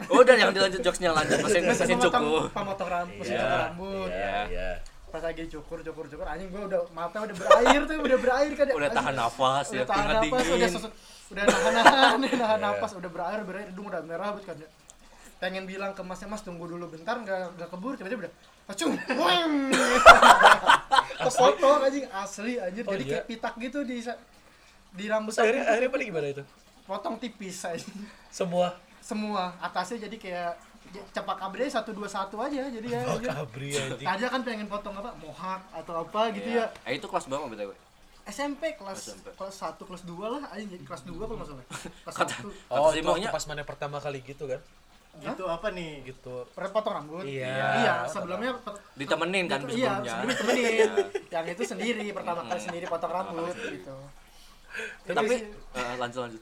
Oh 0.10 0.26
udah 0.26 0.34
jangan 0.34 0.50
dilanjut 0.52 0.82
jokesnya 0.82 1.14
lanjut. 1.14 1.38
Mesin 1.40 1.62
mesin 1.64 1.98
cukup 2.00 2.50
pemotong 2.50 2.90
rambut 2.90 3.16
mesin 3.22 3.34
Iya. 3.34 3.42
cukur 3.44 3.60
rambut. 3.62 4.10
Iya. 4.10 4.42
Iya. 4.50 4.70
Pas 5.14 5.22
lagi 5.22 5.46
cukur 5.46 5.86
cukur 5.86 6.10
cukur 6.10 6.26
anjing 6.26 6.50
gua 6.50 6.66
udah 6.66 6.82
mata 6.90 7.22
udah 7.22 7.38
berair 7.38 7.86
tuh 7.86 8.02
udah 8.02 8.18
berair 8.18 8.52
kan 8.58 8.66
udah 8.66 8.74
Anjing, 8.82 8.98
tahan 8.98 9.14
nafas 9.14 9.66
ya 9.70 9.86
udah 9.86 9.86
tahan 9.86 10.06
keringat 10.10 10.34
nafas 10.34 10.50
udah 10.50 10.70
udah 11.30 11.44
nahan 11.46 11.74
nahan 11.78 12.20
nahan 12.42 12.58
Iya. 12.58 12.66
nafas 12.66 12.92
udah 12.98 13.10
berair 13.14 13.40
berair 13.46 13.66
hidung 13.70 13.94
udah 13.94 14.02
merah 14.02 14.34
banget 14.34 14.46
kan 14.50 14.58
ya. 14.58 14.70
pengen 15.38 15.70
bilang 15.70 15.94
ke 15.94 16.02
masnya 16.02 16.34
mas 16.34 16.42
tunggu 16.42 16.66
dulu 16.66 16.90
bentar 16.90 17.14
nggak 17.22 17.62
nggak 17.62 17.70
keburu 17.70 17.94
tiba-tiba 17.94 18.26
udah 18.26 18.34
acung 18.74 18.98
weng 18.98 19.54
kepotong 21.30 21.80
anjing 21.86 22.06
asli 22.10 22.54
anjir 22.58 22.84
Oh, 22.90 22.98
jadi 22.98 23.04
iya? 23.06 23.12
kayak 23.14 23.26
pitak 23.30 23.54
gitu 23.62 23.80
di 23.86 24.02
di 24.94 25.06
rambut 25.06 25.34
akhirnya 25.38 25.64
akhirnya 25.70 25.90
pada 25.94 26.04
gimana 26.10 26.28
itu? 26.34 26.44
potong 26.90 27.16
tipis 27.22 27.62
anjing 27.70 27.94
Semua 28.34 28.74
semua 28.98 29.54
atasnya 29.62 30.10
jadi 30.10 30.18
kayak 30.18 30.52
cepak 30.94 31.36
kabelnya 31.40 31.72
satu 31.72 31.90
dua 31.96 32.06
satu 32.06 32.36
aja 32.38 32.70
jadi 32.70 32.88
ya 32.88 33.02
oh, 33.10 33.18
kabri 33.18 33.70
anjing. 33.74 34.06
tadi 34.06 34.22
kan 34.30 34.42
pengen 34.46 34.68
potong 34.70 34.94
apa 34.94 35.12
mohak 35.18 35.62
atau 35.74 36.06
apa 36.06 36.30
gitu 36.36 36.50
ya. 36.54 36.66
Iya. 36.70 36.90
eh 36.90 36.94
itu 37.02 37.06
kelas 37.10 37.26
berapa 37.26 37.50
btw? 37.50 37.72
SMP 38.24 38.78
kelas 38.80 39.00
SMP. 39.12 39.28
kelas 39.36 39.56
satu 39.58 39.84
kelas 39.84 40.04
dua 40.08 40.40
lah 40.40 40.44
jadi 40.56 40.84
kelas 40.86 41.04
dua 41.04 41.24
kalau 41.28 41.38
nggak 41.44 41.50
salah. 41.50 41.66
Kelas 42.08 42.16
Kata- 42.16 42.40
Oh, 42.72 42.90
itu 42.96 43.04
waktu 43.04 43.28
pas 43.28 43.46
mana 43.50 43.62
pertama 43.68 43.98
kali 44.00 44.20
gitu 44.24 44.46
kan? 44.48 44.62
gitu 45.14 45.46
apa 45.46 45.70
nih? 45.70 46.10
Gitu. 46.10 46.36
potong 46.74 46.94
rambut. 46.98 47.22
Iya. 47.22 47.86
iya 47.86 47.96
sebelumnya 48.10 48.58
ditemenin 48.98 49.46
kan 49.46 49.62
iya 49.70 50.02
sebelumnya. 50.02 50.14
sebelumnya 50.18 50.36
temenin 50.42 50.90
yang 51.36 51.46
itu 51.46 51.62
sendiri 51.70 52.06
pertama 52.10 52.42
kali 52.50 52.62
sendiri 52.62 52.86
potong 52.90 53.14
rambut 53.14 53.54
gitu. 53.54 53.96
Tapi 55.06 55.36
eh, 55.54 55.96
lanjut 56.02 56.20
lanjut 56.26 56.42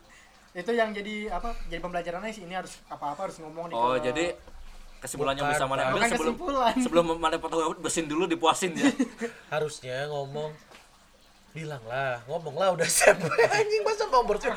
itu 0.52 0.70
yang 0.70 0.90
jadi 0.90 1.14
apa 1.30 1.56
jadi 1.66 1.80
pembelajaran 1.80 2.20
aja 2.20 2.32
sih 2.32 2.44
ini 2.44 2.52
harus 2.52 2.76
apa 2.86 3.12
apa 3.12 3.20
harus 3.24 3.36
ngomong 3.38 3.68
nih 3.68 3.74
oh 3.74 3.80
kalau- 3.90 4.02
jadi 4.02 4.24
kesimpulannya 4.98 5.42
Bukan, 5.42 5.52
bisa 5.52 5.64
mana 5.66 5.82
ambil 5.84 6.00
sebelum 6.04 6.14
kesimpulan. 6.30 6.74
sebelum 6.78 7.04
mana 7.16 7.34
potong 7.36 7.58
rambut 7.60 7.78
bersin 7.80 8.06
dulu 8.06 8.24
dipuasin 8.24 8.70
ya 8.72 8.86
harusnya 9.54 10.06
ngomong 10.06 10.52
bilang 11.52 11.82
lah 11.84 12.16
ngomong 12.24 12.54
lah 12.54 12.72
udah 12.72 12.86
siap. 12.86 13.18
Anjing 13.58 13.82
masa 13.82 14.06
mau 14.06 14.22
bersih 14.22 14.52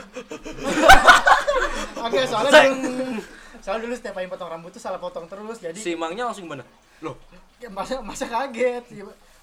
oke 1.98 2.20
soalnya 2.32 2.72
dulu, 2.72 3.20
soalnya 3.58 3.82
dulu 3.84 3.94
setiap 3.96 4.16
Aing 4.16 4.30
potong 4.30 4.48
rambut 4.48 4.70
tuh 4.70 4.80
salah 4.80 5.00
potong 5.00 5.25
terus 5.25 5.58
jadi 5.60 5.75
si 5.75 5.92
Mangnya 5.94 6.24
langsung 6.25 6.46
gimana? 6.46 6.64
Loh. 7.02 7.16
Ya, 7.58 7.68
masa 7.68 8.00
masa 8.00 8.25
kaget 8.25 8.84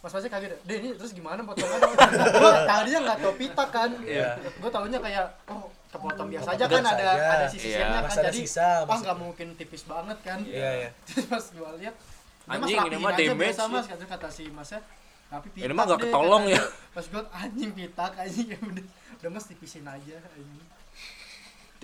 mas 0.02 0.10
masnya 0.10 0.30
kaget 0.30 0.50
deh 0.62 0.76
ini 0.76 0.88
terus 0.94 1.12
gimana 1.12 1.40
potongannya? 1.40 1.94
Gua 2.34 2.52
tadinya 2.66 3.00
nggak 3.06 3.18
tau 3.22 3.34
pita 3.36 3.64
kan. 3.70 3.90
Iya. 4.02 4.34
gue 4.34 4.66
taunya 4.66 4.98
kayak 4.98 5.26
oh 5.46 5.70
kepotong 5.92 6.28
biasa 6.28 6.48
aja 6.50 6.64
kan 6.66 6.82
ada 6.82 7.04
ada 7.04 7.44
Iya. 7.44 7.46
sisirnya 7.46 8.00
kan. 8.00 8.16
Jadi 8.24 8.38
sisa, 8.40 8.68
masa- 8.82 9.04
nggak 9.04 9.18
mungkin 9.18 9.46
tipis 9.54 9.84
banget 9.84 10.18
kan. 10.20 10.40
Iya 10.42 10.70
iya. 10.78 10.90
Pas 11.30 11.44
gue 11.44 11.70
lihat 11.78 11.94
"Ini 12.42 12.50
Anjing, 12.50 12.74
mas 12.74 12.88
ini 12.88 12.96
mah 12.98 13.12
damage 13.12 13.38
biasa 13.38 13.62
sih." 13.62 13.70
mas 13.70 13.86
kata 13.86 14.04
kata 14.08 14.28
si 14.28 14.44
masnya. 14.48 14.80
Tapi 15.28 15.46
pitak 15.48 15.64
Ini 15.64 15.72
mah 15.72 15.84
nggak 15.84 15.98
deh," 15.98 16.04
ketolong 16.06 16.44
ya. 16.48 16.62
pas 16.90 17.04
gue 17.04 17.22
anjing 17.30 17.70
pitak 17.72 18.12
anjing. 18.16 18.46
Ya 18.48 18.58
udah 18.72 18.84
udah 19.14 19.30
mas 19.30 19.44
tipisin 19.46 19.84
aja 19.84 20.16
anjing. 20.28 20.66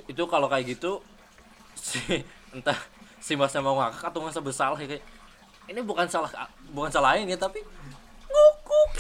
Itu 0.05 0.23
kalau 0.25 0.49
kayak 0.49 0.65
gitu 0.71 1.05
si 1.79 2.01
entah 2.51 2.77
si 3.19 3.37
masnya 3.37 3.61
mau 3.61 3.77
ngakak 3.77 4.09
atau 4.09 4.21
masa 4.21 4.41
bersalah 4.41 4.79
ya 4.79 4.89
kayak 4.89 5.05
ini 5.67 5.81
bukan 5.81 6.09
salah 6.09 6.33
bukan 6.71 6.89
salah 6.89 7.13
ini 7.15 7.37
tapi 7.37 7.61
ngukuk 8.25 8.91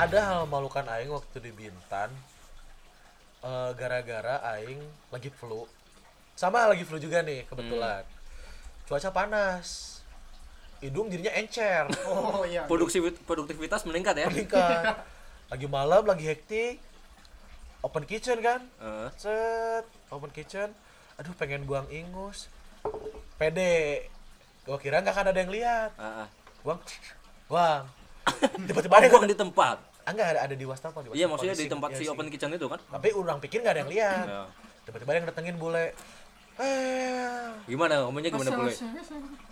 ada 0.00 0.18
hal 0.24 0.40
memalukan 0.48 0.88
aing 0.88 1.12
waktu 1.12 1.44
di 1.44 1.52
Bintan 1.52 2.08
eh, 3.44 3.70
gara-gara 3.76 4.40
aing 4.56 4.80
lagi 5.12 5.28
flu. 5.28 5.68
Sama 6.32 6.64
lagi 6.64 6.88
flu 6.88 6.96
juga 6.96 7.20
nih 7.20 7.44
kebetulan. 7.44 8.08
Cuaca 8.88 9.12
panas. 9.12 10.00
Hidung 10.80 11.12
jadinya 11.12 11.36
encer. 11.36 11.84
Oh 12.08 12.48
iya. 12.48 12.64
Produksi 12.64 13.04
produktivitas 13.28 13.84
meningkat 13.84 14.16
ya? 14.16 14.32
Meningkat. 14.32 15.04
Lagi 15.52 15.66
malam 15.66 16.06
lagi 16.06 16.30
hektik. 16.30 16.78
Open 17.82 18.06
kitchen 18.06 18.38
kan? 18.38 18.62
Eh, 18.80 19.08
set 19.18 19.84
open 20.08 20.30
kitchen. 20.30 20.72
Aduh 21.20 21.34
pengen 21.36 21.66
buang 21.68 21.90
ingus. 21.92 22.46
Pede. 23.36 24.08
Gua 24.64 24.78
kira 24.80 25.02
nggak 25.04 25.10
akan 25.10 25.26
ada 25.34 25.38
yang 25.42 25.52
lihat. 25.52 25.90
Ah, 25.98 26.24
ah. 26.24 26.26
buang. 26.62 26.78
Buang. 27.50 27.84
Tiba-tiba 28.70 28.94
Oh, 28.94 29.10
buang 29.10 29.26
di 29.26 29.34
tempat 29.36 29.89
ah, 30.06 30.12
nggak 30.12 30.28
ada 30.36 30.40
ada 30.48 30.54
di 30.56 30.64
wastafel 30.64 31.00
di 31.04 31.08
iya 31.16 31.26
maksudnya 31.28 31.56
di 31.56 31.68
tempat 31.68 31.90
ya, 31.94 31.98
si 31.98 32.04
open 32.08 32.26
kitchen 32.32 32.50
itu 32.54 32.66
kan? 32.66 32.80
Tapi 32.80 33.08
orang 33.12 33.38
pikir 33.38 33.60
nggak 33.60 33.74
ada 33.76 33.80
yang 33.84 33.92
lihat. 33.92 34.26
Ya. 34.26 34.42
tiba-tiba 34.88 35.10
ada 35.12 35.18
yang 35.22 35.28
datengin 35.28 35.56
bule. 35.60 35.92
Eh. 36.60 37.48
Gimana 37.68 38.04
ngomongnya 38.04 38.30
gimana 38.32 38.50
boleh 38.52 38.74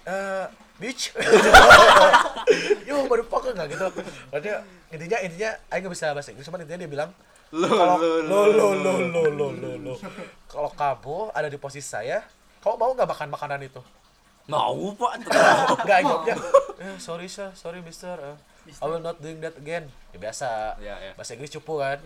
eh 0.09 0.47
bitch. 0.81 1.17
Yo 2.89 3.05
baru 3.09 3.25
pakai 3.29 3.57
nggak 3.57 3.69
gitu. 3.73 3.87
Berarti 4.33 4.49
intinya 4.93 5.19
intinya 5.25 5.51
Aing 5.73 5.83
nggak 5.85 5.95
bisa 5.95 6.07
bahasa 6.17 6.33
Inggris 6.33 6.47
cuman 6.49 6.65
intinya 6.65 6.81
dia 6.81 6.91
bilang 6.91 7.11
lo 7.49 7.65
kalau 7.65 7.97
lo 8.01 8.41
lo 8.53 8.67
lo 8.77 8.93
lo 9.01 9.47
lo 9.49 9.71
lo 9.81 9.95
kalau 10.53 10.69
kamu 10.77 11.33
ada 11.33 11.49
di 11.49 11.57
posisi 11.57 11.89
saya 11.89 12.21
kamu 12.61 12.77
mau 12.77 12.93
nggak 12.93 13.09
makan 13.09 13.29
makanan 13.33 13.61
itu? 13.65 13.81
Mau 14.49 14.97
pak. 14.97 15.13
Nggak 15.85 15.99
jawabnya 16.09 16.35
eh, 16.81 16.97
sorry 16.97 17.29
sir. 17.29 17.53
Sorry 17.53 17.85
mister. 17.85 18.17
Eh, 18.17 18.37
I 18.75 18.87
will 18.87 19.01
not 19.01 19.17
doing 19.19 19.39
that 19.39 19.55
again 19.55 19.85
ya 20.11 20.19
biasa 20.19 20.49
Ya, 20.79 20.95
ya. 21.01 21.13
bahasa 21.15 21.33
Inggris 21.33 21.51
cupu 21.51 21.79
kan 21.79 21.99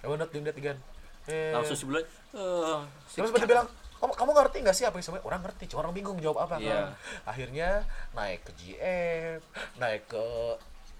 I 0.00 0.06
will 0.06 0.16
not 0.16 0.30
doing 0.30 0.44
that 0.44 0.54
again 0.54 0.78
eh, 1.26 1.50
langsung 1.50 1.74
eh, 1.74 2.80
si 3.06 3.16
terus 3.16 3.30
dia 3.34 3.48
bilang 3.48 3.66
kamu 3.96 4.12
kamu 4.12 4.30
ngerti 4.30 4.56
nggak 4.60 4.76
sih 4.76 4.84
apa 4.84 4.94
yang 4.94 5.04
sebenarnya 5.04 5.26
orang 5.26 5.40
ngerti 5.42 5.64
cuma 5.66 5.80
orang 5.80 5.94
bingung 5.94 6.18
jawab 6.18 6.38
apa 6.42 6.54
Iya. 6.56 6.68
kan 6.68 6.84
akhirnya 7.26 7.68
naik 8.12 8.40
ke 8.42 8.52
GM 8.54 9.40
naik 9.74 10.04
ke 10.06 10.26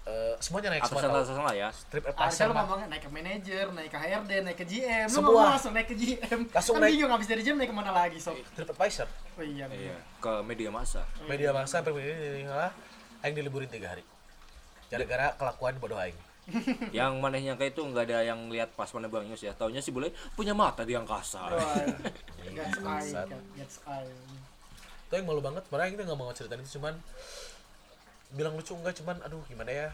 eh, 0.03 0.33
semuanya 0.39 0.73
naik 0.73 0.83
semua 0.83 0.99
atasan 0.99 1.13
atasan 1.13 1.45
lah 1.45 1.53
ya 1.53 1.69
trip 1.85 2.03
Harusnya 2.03 2.17
advisor 2.17 2.45
lo 2.47 2.53
ngomongnya 2.57 2.87
naik 2.89 3.03
ke 3.03 3.11
manajer, 3.11 3.65
naik 3.69 3.89
ke 3.91 3.99
HRD, 3.99 4.31
naik 4.41 4.57
ke 4.57 4.65
GM 4.65 5.07
Semua. 5.07 5.43
langsung 5.51 5.71
naik 5.71 5.87
ke 5.87 5.95
GM 5.95 6.39
Langsung 6.49 6.73
kan 6.73 6.81
naik. 6.81 6.93
bingung 6.95 7.11
habis 7.11 7.27
dari 7.27 7.41
GM 7.43 7.55
naik 7.55 7.69
ke 7.69 7.77
mana 7.77 7.91
lagi 7.93 8.17
sob 8.17 8.33
trip 8.49 8.67
advisor 8.67 9.07
Oh 9.37 9.45
iya, 9.45 9.69
iya 9.69 9.93
ke 10.17 10.31
media 10.41 10.73
massa 10.73 11.05
media 11.23 11.53
massa 11.53 11.79
sampai 11.79 11.93
ini 11.93 12.43
lah 12.43 12.73
aing 13.21 13.35
diliburin 13.35 13.69
tiga 13.69 13.93
hari 13.93 14.01
gara-gara 14.87 15.35
kelakuan 15.35 15.75
bodoh 15.77 15.95
aing 15.95 16.15
yang 16.89 17.19
maneh 17.19 17.43
nyangka 17.43 17.67
itu 17.67 17.81
nggak 17.81 18.07
ada 18.07 18.23
yang 18.23 18.47
lihat 18.47 18.71
pas 18.71 18.87
mana 18.89 19.05
bang 19.05 19.27
Yus 19.27 19.41
ya 19.41 19.51
taunya 19.51 19.79
si 19.79 19.91
bule 19.91 20.09
punya 20.31 20.55
mata 20.55 20.81
di 20.81 20.93
angkasa 20.93 21.51
That's 22.47 22.79
eye, 22.79 22.81
Bangsat. 22.81 23.27
that's 23.53 23.77
eye 23.83 24.07
itu 25.03 25.13
yang 25.13 25.25
malu 25.25 25.39
banget 25.39 25.63
padahal 25.65 25.87
kita 25.87 26.03
nggak 26.03 26.15
mau 26.17 26.31
ceritain 26.31 26.59
itu 26.59 26.75
cuman 26.75 26.95
bilang 28.29 28.55
lucu 28.55 28.71
enggak 28.73 28.95
cuman 28.95 29.19
aduh 29.21 29.43
gimana 29.45 29.71
ya 29.71 29.87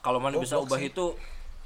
kalau 0.00 0.18
mana 0.18 0.36
bisa 0.36 0.54
ubah 0.56 0.76
sih. 0.76 0.90
itu 0.90 1.14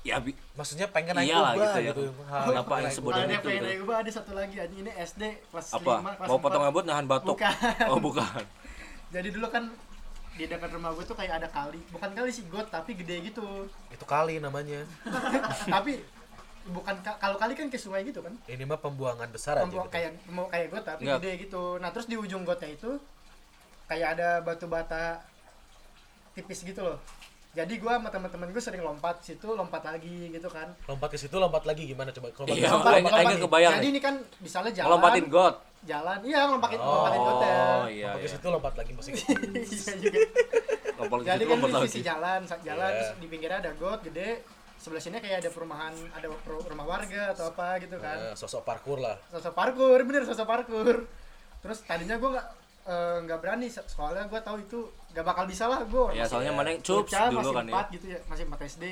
ya 0.00 0.16
bi 0.16 0.30
maksudnya 0.54 0.86
pengen 0.86 1.12
naik 1.14 1.28
Iyalah 1.28 1.52
ubah 1.52 1.64
gitu 1.66 1.78
ya. 1.78 1.90
gitu, 1.90 2.02
Hal- 2.24 2.44
Kenapa 2.46 2.70
yang 2.70 2.84
naik 2.84 2.94
sebodoh 2.94 3.18
ubah. 3.18 3.24
Itu, 3.26 3.40
pengen 3.42 3.52
gitu. 3.54 3.66
dari 3.66 3.78
gue 3.82 3.96
ada 3.98 4.10
satu 4.10 4.30
lagi 4.32 4.54
ini 4.70 4.90
SD 4.94 5.22
kelas 5.48 5.66
apa 5.74 5.94
5 5.98 6.08
kelas 6.14 6.28
mau 6.28 6.38
potong 6.38 6.62
4. 6.62 6.66
rambut 6.68 6.84
nahan 6.84 7.06
batuk 7.06 7.34
Bukan. 7.34 7.52
oh 7.88 7.98
bukan 7.98 8.42
Jadi 9.14 9.28
dulu 9.32 9.48
kan 9.48 9.64
di 10.38 10.46
dekat 10.46 10.70
rumah 10.70 10.94
gue 10.94 11.02
tuh 11.02 11.12
kayak 11.12 11.34
ada 11.36 11.48
kali. 11.48 11.82
Bukan 11.90 12.10
kali 12.10 12.30
sih 12.30 12.46
got 12.46 12.70
tapi 12.70 12.94
gede 12.94 13.26
gitu. 13.26 13.66
Itu 13.90 14.04
kali 14.04 14.38
namanya. 14.38 14.86
Tapi 15.66 15.98
bukan 16.64 16.94
ka- 17.00 17.18
kalau 17.18 17.34
kali 17.34 17.52
kan 17.52 17.66
ke 17.66 17.74
sungai 17.74 18.04
gitu 18.04 18.20
kan? 18.20 18.30
Ini 18.44 18.62
mah 18.62 18.78
pembuangan 18.78 19.26
besar 19.28 19.58
aja 19.58 19.66
Pembuang- 19.66 19.88
gitu. 19.88 19.96
kayak 19.98 20.10
mau 20.28 20.46
kayak 20.46 20.66
got 20.70 20.84
tapi 20.86 21.02
Enggak. 21.02 21.18
gede 21.18 21.32
gitu. 21.42 21.62
Nah 21.76 21.90
terus 21.90 22.06
di 22.06 22.14
ujung 22.14 22.44
gotnya 22.44 22.70
itu 22.70 23.02
kayak 23.86 24.14
ada 24.14 24.28
batu 24.38 24.64
bata 24.64 25.18
tipis 26.32 26.62
gitu 26.62 26.80
loh. 26.80 27.02
Jadi 27.50 27.80
gua 27.80 27.96
sama 27.96 28.06
teman-teman 28.08 28.48
gue 28.48 28.60
sering 28.60 28.78
lompat 28.80 29.18
situ 29.18 29.48
lompat 29.50 29.82
lagi 29.82 30.30
gitu 30.30 30.46
kan. 30.46 30.70
Lompat 30.84 31.08
ke 31.10 31.18
situ 31.18 31.34
lompat 31.34 31.64
lagi 31.64 31.82
gimana 31.82 32.12
coba? 32.12 32.30
Kalau 32.30 32.46
lompat 32.46 32.54
Iya, 32.54 32.68
makanya- 32.68 32.94
lompat 32.94 33.02
makanya 33.10 33.26
lagi. 33.26 33.42
kebayang 33.42 33.72
jadi 33.72 33.80
nih. 33.80 33.90
ini 33.90 34.00
kan 34.00 34.14
misalnya 34.38 34.70
jalan 34.70 34.86
ngelompatin 34.86 35.26
got 35.26 35.54
jalan. 35.82 36.18
Iya 36.20 36.40
lompatin 36.48 36.78
Oh, 36.78 36.88
lompatin 36.88 37.20
oh 37.20 37.26
iya 37.86 38.08
lompat 38.08 38.16
ke 38.16 38.20
iya. 38.20 38.30
situ 38.30 38.46
lompat 38.48 38.74
lagi 38.74 38.92
masih 38.92 39.12
iya 39.18 39.92
juga. 39.96 40.20
Lompat 40.96 41.18
jadi 41.22 41.42
kan 41.42 41.52
lompat 41.52 41.68
di 41.68 41.76
lagi. 41.76 41.88
sisi 41.88 42.00
jalan 42.02 42.40
jalan 42.44 42.88
Iya. 42.88 42.98
terus 42.98 43.10
di 43.16 43.26
pinggirnya 43.26 43.58
ada 43.60 43.72
got 43.74 44.00
gede. 44.02 44.30
Sebelah 44.78 45.02
sini 45.02 45.18
kayak 45.18 45.42
ada 45.42 45.50
perumahan 45.50 45.90
ada 46.12 46.26
rumah 46.46 46.86
warga 46.88 47.34
atau 47.34 47.50
apa 47.50 47.78
gitu 47.78 47.96
kan. 47.96 48.14
Nah, 48.16 48.34
sosok 48.34 48.62
parkur 48.62 48.98
lah. 48.98 49.18
Sosok 49.28 49.50
parkur 49.52 49.98
bener 50.00 50.22
sosok 50.22 50.46
parkur 50.46 50.96
terus 51.58 51.82
tadinya 51.82 52.14
gue 52.14 52.30
nggak 52.30 52.46
eh, 52.86 53.16
nggak 53.26 53.38
berani 53.38 53.66
so- 53.66 53.82
soalnya 53.84 54.24
gue 54.24 54.38
tahu 54.38 54.62
itu 54.62 54.78
nggak 55.10 55.26
bakal 55.26 55.42
bisa 55.42 55.66
lah 55.66 55.82
gue 55.82 56.14
ya 56.14 56.22
soalnya 56.22 56.54
mana 56.54 56.70
yang 56.70 56.78
cups 56.80 57.10
dulu 57.10 57.34
masih 57.34 57.50
kan 57.50 57.64
ya. 57.66 57.72
empat 57.74 57.86
gitu 57.90 58.06
ya 58.06 58.18
masih 58.24 58.44
4 58.46 58.70
SD 58.70 58.84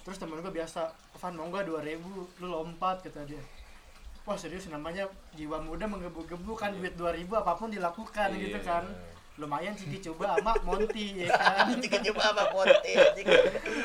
terus 0.00 0.16
temen 0.16 0.40
gue 0.40 0.48
biasa 0.50 0.80
Van 1.14 1.34
mau 1.36 1.46
nggak 1.46 1.64
dua 1.66 1.84
ribu? 1.84 2.24
Lu 2.40 2.48
lompat 2.48 3.04
kata 3.04 3.28
dia 3.28 3.44
wah 4.30 4.38
serius 4.38 4.70
namanya 4.70 5.10
jiwa 5.34 5.58
muda 5.58 5.84
menggebu-gebu 5.84 6.54
kan 6.54 6.70
duit 6.70 6.94
dua 6.94 7.10
ribu 7.10 7.34
apa 7.34 7.50
pun 7.52 7.66
dilakukan 7.66 8.30
Iya. 8.30 8.38
gitu 8.46 8.58
kan. 8.62 8.86
Lumayan 9.34 9.74
ciki 9.74 9.98
coba 10.06 10.38
sama 10.38 10.54
Monty 10.62 11.26
ya 11.26 11.34
kan. 11.34 11.66
Jika 11.74 11.98
coba 12.06 12.22
apa 12.30 12.42
ponte 12.54 12.92
anjing. 12.92 13.26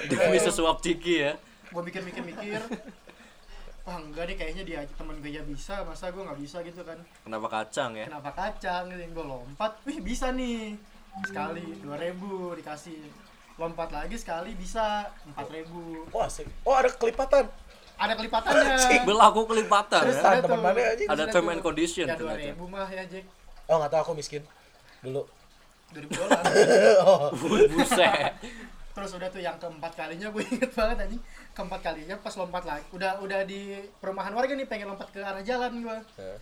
demi 0.06 0.38
sesuap 0.38 0.78
ciki 0.80 1.16
ya. 1.20 1.34
Gue 1.74 1.82
mikir-mikir-mikir. 1.82 2.62
Wah 3.82 3.98
enggak 3.98 4.30
deh 4.30 4.36
kayaknya 4.36 4.64
dia 4.64 4.80
temen 4.92 5.18
gue 5.18 5.32
ya 5.32 5.42
bisa 5.42 5.82
masa 5.82 6.14
gue 6.14 6.22
nggak 6.22 6.38
bisa 6.38 6.62
gitu 6.62 6.86
kan. 6.86 7.02
Kenapa 7.26 7.48
kacang 7.48 7.98
ya? 7.98 8.06
Kenapa 8.06 8.30
kacang 8.32 8.86
gitu. 8.88 9.02
Gue 9.12 9.26
lompat 9.26 9.82
wih 9.82 9.98
bisa 10.00 10.30
nih. 10.30 10.78
Sekali 11.24 11.82
2000 11.82 12.62
dikasih. 12.62 13.02
Lompat 13.56 13.90
lagi 13.90 14.14
sekali 14.14 14.52
bisa 14.54 15.10
4000 15.34 16.12
Wah, 16.12 16.28
asik. 16.28 16.46
Oh, 16.62 16.76
ada 16.76 16.92
kelipatan. 16.92 17.48
Ada 17.96 18.14
kelipatannya 18.14 18.76
berlaku 19.02 19.42
kelipatan 19.46 20.02
Terus 20.04 20.18
ya 20.18 20.28
ada 20.30 20.42
teman 20.42 20.60
mana 20.62 20.82
anjing? 20.86 21.08
Ada 21.08 21.24
term 21.28 21.48
and 21.48 21.62
condition 21.62 22.06
ya 22.06 22.16
ternyata. 22.16 22.54
2000 22.54 22.68
mah 22.68 22.90
ya 22.90 23.04
Jack 23.06 23.26
Oh, 23.66 23.76
nggak 23.78 23.90
tahu 23.90 24.02
aku 24.04 24.14
miskin. 24.14 24.42
Dulu. 25.00 25.22
2000 25.92 26.12
dolar 26.12 26.42
oh. 27.08 27.32
buset 27.70 28.34
terus 28.92 29.12
udah 29.12 29.28
tuh 29.28 29.40
yang 29.40 29.56
keempat 29.56 29.92
kalinya 29.94 30.28
gue 30.30 30.40
inget 30.46 30.72
banget 30.72 30.98
anjing 31.02 31.22
keempat 31.52 31.80
kalinya 31.82 32.16
pas 32.18 32.32
lompat 32.34 32.64
lagi 32.64 32.88
udah 32.90 33.20
udah 33.20 33.44
di 33.44 33.76
perumahan 34.00 34.32
warga 34.32 34.56
nih 34.56 34.64
pengen 34.64 34.88
lompat 34.88 35.12
ke 35.12 35.20
arah 35.20 35.40
jalan 35.42 35.84
gue 35.84 35.98
Nah. 36.16 36.40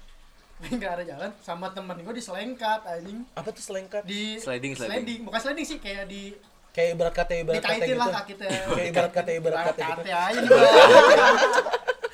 pengen 0.59 0.77
ke 0.77 0.87
arah 0.87 1.01
jalan 1.03 1.29
sama 1.39 1.73
temen 1.73 1.97
gue 1.97 2.13
diselengkat 2.13 2.81
anjing 2.83 3.25
Apa 3.33 3.49
tuh 3.49 3.63
selengkat? 3.63 4.05
di 4.05 4.37
Sliding, 4.37 4.73
sliding. 4.75 5.25
bukan 5.25 5.39
sliding 5.39 5.65
sih 5.65 5.77
kayak 5.77 6.05
di 6.05 6.37
Kayak 6.73 6.89
ibarat 6.91 7.13
kata 7.13 7.33
ibarat 7.37 7.61
kata 7.61 7.85
gitu. 7.85 7.93
lah 7.95 8.07
kaki 8.11 8.33
Kayak 8.35 8.87
ibarat 8.89 9.11
kata 9.13 9.31
ibarat 9.31 9.59
kata 9.63 9.81
gitu. 9.85 10.01
Bang. 10.03 10.33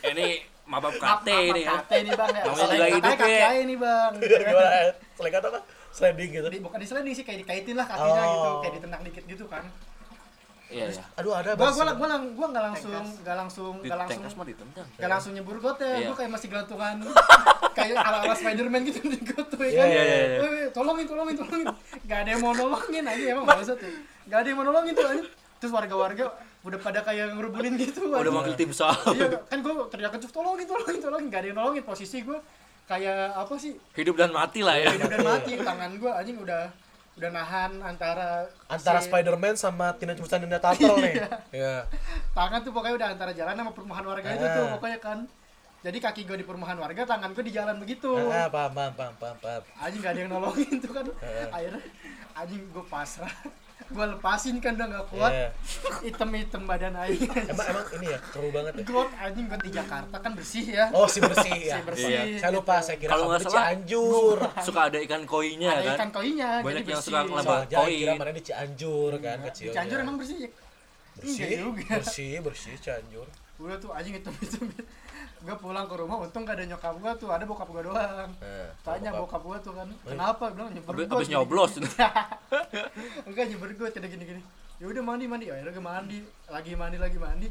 ini 0.06 0.28
mabab 0.66 0.94
kate 0.96 1.38
ini 1.48 1.62
ya. 1.64 1.80
kate 1.80 1.98
nih 2.04 2.14
bang 2.14 2.30
ya 2.30 2.44
Namanya 2.44 2.60
Selain 2.62 2.78
juga 2.78 2.88
hidup, 2.92 3.14
kaki 3.16 3.32
ya. 3.32 3.48
aja 3.48 3.62
nih 3.64 3.78
bang 3.78 4.12
Gimana? 4.20 4.70
Selekat 5.16 5.42
apa? 5.44 5.60
Sliding 5.90 6.30
gitu. 6.32 6.48
Di- 6.50 6.62
bukan 6.62 6.78
di 6.78 6.86
sliding 6.86 7.14
sih 7.14 7.24
kayak 7.24 7.40
dikaitin 7.42 7.76
lah 7.76 7.86
kakinya 7.88 8.22
Oh. 8.22 8.30
gitu 8.30 8.50
kayak 8.60 8.74
ditendang 8.78 9.02
dikit 9.02 9.24
gitu 9.26 9.46
kan 9.48 9.64
Iya 10.70 10.86
ya. 10.88 11.04
Aduh 11.16 11.34
ada 11.34 11.50
gua 11.54 11.70
gua 11.72 11.86
gua 11.92 12.08
lang 12.08 12.24
gua 12.32 12.48
nggak 12.48 12.64
langsung 12.64 12.92
nggak 12.94 13.36
langsung 13.36 13.74
Di 13.76 13.88
nggak 13.88 13.98
langsung 13.98 14.22
tengkas 14.22 14.34
mah 14.34 14.46
ditendang. 14.46 14.88
nggak 14.96 15.10
langsung 15.10 15.32
nyebur 15.34 15.58
got 15.58 15.78
ya 15.78 15.90
Iya. 15.92 16.08
gua 16.08 16.16
kayak 16.16 16.32
masih 16.32 16.48
gelantungan. 16.48 16.96
Kayak 17.72 17.96
ala 18.02 18.18
ala 18.22 18.36
Spiderman 18.36 18.82
gitu 18.84 19.00
di 19.04 19.20
got 19.24 19.48
tuh 19.48 19.62
ya 19.62 19.70
Iya, 19.70 19.80
kan? 19.80 19.88
Iya, 19.88 20.02
iya, 20.04 20.16
iya. 20.20 20.38
"Weh, 20.38 20.50
weh, 20.52 20.68
tolongin 20.70 21.06
tolongin 21.06 21.36
tolongin. 21.36 21.68
Nggak 22.04 22.18
ada 22.18 22.30
yang 22.30 22.42
mau 22.42 22.54
nolongin 22.54 23.04
aja 23.04 23.24
emang 23.30 23.46
maksud 23.48 23.76
tuh. 23.76 23.94
Nggak 24.26 24.38
ada 24.38 24.48
yang 24.48 24.58
mau 24.58 24.66
nolongin 24.66 24.94
tuh 24.94 25.08
aja 25.08 25.24
terus 25.60 25.72
warga-warga 25.74 26.26
udah 26.62 26.80
pada 26.80 27.00
kayak 27.02 27.34
ngerubulin 27.34 27.76
gitu 27.76 28.00
Udah 28.08 28.30
manggil 28.30 28.56
tim 28.56 28.70
sal. 28.70 28.96
iya 29.10 29.28
kan 29.42 29.60
gua 29.60 29.88
teriak 29.88 30.12
kenceng 30.12 30.32
tolongin 30.32 30.66
tolongin 30.66 31.00
tolongin. 31.00 31.26
Nggak 31.28 31.40
ada 31.40 31.48
yang 31.48 31.58
nolongin. 31.58 31.84
Posisi 31.84 32.18
gua 32.22 32.40
kayak 32.86 33.18
apa 33.34 33.54
sih? 33.56 33.74
Hidup 33.94 34.16
dan 34.16 34.30
mati 34.30 34.60
lah 34.60 34.76
ya. 34.76 34.92
hidup 34.92 35.10
dan 35.10 35.22
mati 35.24 35.52
tangan 35.68 35.92
gua 35.96 36.12
anjing 36.16 36.38
udah 36.38 36.68
udah 37.16 37.30
nahan 37.30 37.72
antara 37.80 38.46
Antara 38.66 39.00
si- 39.00 39.08
Spider-Man 39.08 39.54
sama 39.54 39.92
Teenage 39.94 40.20
Mutant 40.20 40.40
Ninja 40.40 40.58
Turtle 40.58 40.98
nih. 41.00 41.16
Iya. 41.56 41.84
tangan 42.32 42.62
tuh 42.62 42.72
pokoknya 42.72 42.96
udah 42.96 43.10
antara 43.12 43.32
jalan 43.32 43.54
sama 43.54 43.72
perumahan 43.72 44.06
warga 44.06 44.28
itu 44.30 44.46
tuh 44.46 44.66
pokoknya 44.74 45.00
kan 45.00 45.20
jadi 45.80 45.98
kaki 45.98 46.22
gue 46.24 46.36
di 46.36 46.46
perumahan 46.46 46.76
warga 46.76 47.02
tangan 47.06 47.32
gue 47.32 47.42
di 47.42 47.52
jalan 47.52 47.76
begitu 47.76 48.12
Ah, 48.28 48.48
paham, 48.48 48.72
paham, 48.72 48.94
paham, 48.94 49.14
paham, 49.16 49.38
paham. 49.38 49.62
anjing 49.78 50.00
gak 50.00 50.12
ada 50.12 50.20
yang 50.20 50.30
nolongin 50.30 50.76
tuh 50.78 50.92
kan 50.94 51.06
Ah. 51.18 51.48
akhirnya 51.54 51.84
anjing 52.34 52.62
gue 52.66 52.86
pasrah 52.86 53.34
gue 53.82 54.06
lepasin 54.06 54.60
kan 54.60 54.76
udah 54.76 54.88
gak 54.92 55.06
kuat 55.08 55.32
Iya. 55.32 55.50
item-item 56.04 56.62
badan 56.64 56.94
aing 56.96 57.26
Emang 57.48 57.66
emang 57.66 57.86
ini 57.96 58.08
ya 58.08 58.20
keru 58.22 58.50
banget 58.50 58.72
ya. 58.72 58.84
got 58.86 59.10
anjing 59.18 59.46
gue 59.46 59.60
di 59.60 59.72
Jakarta 59.72 60.16
kan 60.16 60.32
bersih 60.32 60.66
ya 60.70 60.86
Oh, 60.92 61.06
si 61.06 61.18
bersih 61.20 61.58
ya. 61.64 61.76
Si 61.76 61.82
bersih. 61.84 62.12
Iya. 62.12 62.22
Saya 62.38 62.52
lupa, 62.52 62.76
saya 62.80 62.98
kira 62.98 63.10
Kalau 63.10 63.26
nggak 63.28 63.42
salah, 63.42 63.64
Cianjur. 63.66 64.38
Suka 64.68 64.82
ada 64.86 65.00
ikan 65.00 65.24
koinya 65.24 65.70
ada 65.72 65.82
kan. 65.82 65.96
ikan 65.96 66.10
koinya 66.12 66.50
Banyak 66.60 66.84
yang 66.84 66.90
bersih 66.92 67.08
suka 67.08 67.20
ngelempar. 67.24 67.60
Soalnya 67.66 67.88
kira 67.96 68.14
mana 68.16 68.32
di 68.32 68.44
Cianjur 68.44 69.12
kan 69.18 69.38
di 69.38 69.46
kecil. 69.48 69.72
Cianjur 69.72 69.98
emang 70.00 70.16
bersih 70.16 70.38
bersih, 71.16 71.36
Enggak 71.42 71.52
juga. 71.58 71.94
bersih, 71.98 72.32
bersih 72.40 72.74
Cianjur. 72.78 73.28
udah 73.58 73.76
tuh 73.76 73.92
anjing 73.92 74.16
item-item 74.16 74.66
gue 75.40 75.56
pulang 75.56 75.86
ke 75.88 75.96
rumah 75.96 76.18
untung 76.20 76.44
gak 76.44 76.60
ada 76.60 76.66
nyokap 76.68 76.96
gue 77.00 77.12
tuh 77.16 77.30
ada 77.32 77.44
bokap 77.48 77.70
gue 77.72 77.82
doang. 77.88 78.30
Nah, 78.30 78.68
tanya 78.84 79.16
bokap. 79.16 79.40
bokap 79.40 79.42
gue 79.44 79.58
tuh 79.64 79.74
kan 79.76 79.88
kenapa? 80.04 80.44
Bilang 80.52 80.72
nyebur 80.76 80.94
habis 81.00 81.28
gini. 81.28 81.36
nyoblos. 81.40 81.72
enggak 83.28 83.46
nyebur 83.48 83.70
gue 83.72 83.90
tidak 83.96 84.10
gini 84.12 84.24
gini 84.36 84.42
ya 84.80 84.86
udah 84.92 85.04
mandi. 85.04 85.26
Mandi 85.28 85.46
akhirnya 85.48 85.72
gue 85.72 85.84
mandi. 85.84 86.18
Lagi 86.52 86.72
mandi 86.76 86.98
lagi 87.00 87.18
mandi 87.18 87.48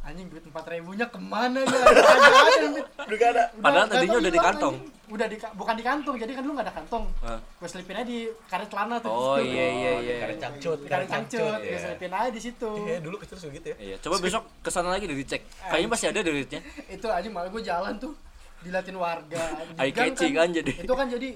anjing 0.00 0.26
duit 0.26 0.40
empat 0.42 0.64
ribunya 0.66 1.06
ke 1.06 1.18
mana 1.18 1.60
ya 1.60 1.76
ada 1.76 2.80
Udah 3.04 3.16
gak. 3.18 3.46
Padahal 3.54 3.86
tadinya 3.86 4.16
udah 4.16 4.32
di 4.32 4.40
kantong. 4.40 4.74
anjing. 4.74 4.98
udah 5.10 5.26
di 5.26 5.36
bukan 5.52 5.74
di 5.74 5.82
kantong 5.82 6.16
jadi 6.16 6.32
kan 6.32 6.42
lu 6.42 6.52
nggak 6.52 6.66
ada 6.66 6.74
kantong 6.74 7.04
Ah. 7.20 7.36
gue 7.36 7.66
selipin 7.66 7.94
aja 7.94 8.06
di 8.06 8.18
karet 8.46 8.68
celana 8.68 8.96
tuh 8.96 9.10
Oh 9.10 9.36
iya 9.36 9.66
iya 9.68 9.90
iya. 10.00 10.14
Karet 10.22 10.38
cangcut, 10.38 10.78
di 10.78 10.88
karet 10.88 11.04
cangcut 11.06 11.58
gue 11.58 11.68
Iya. 11.68 11.78
selipin 11.82 12.12
aja 12.12 12.30
di 12.30 12.40
situ 12.40 12.70
Iya, 12.80 12.96
dulu 12.98 13.16
kecil 13.18 13.36
suka 13.36 13.52
gitu 13.52 13.66
ya. 13.68 13.76
Iya, 13.76 13.96
coba 13.98 14.16
besok 14.18 14.42
ke 14.58 14.70
sana 14.70 14.88
lagi 14.88 15.04
deh 15.04 15.14
dicek. 15.14 15.42
Kayaknya 15.62 15.88
masih 15.90 16.06
ada 16.08 16.20
duitnya. 16.22 16.60
itu 16.94 17.06
aja 17.06 17.28
malah 17.28 17.48
gue 17.48 17.60
jalan 17.60 17.94
tuh 17.96 18.12
dilatin 18.60 18.94
warga 18.94 19.42
Eye 19.74 19.88
gang 19.88 20.12
catching 20.12 20.32
kan 20.32 20.48
jadi. 20.50 20.72
itu 20.78 20.92
kan 20.94 21.06
jadi 21.06 21.28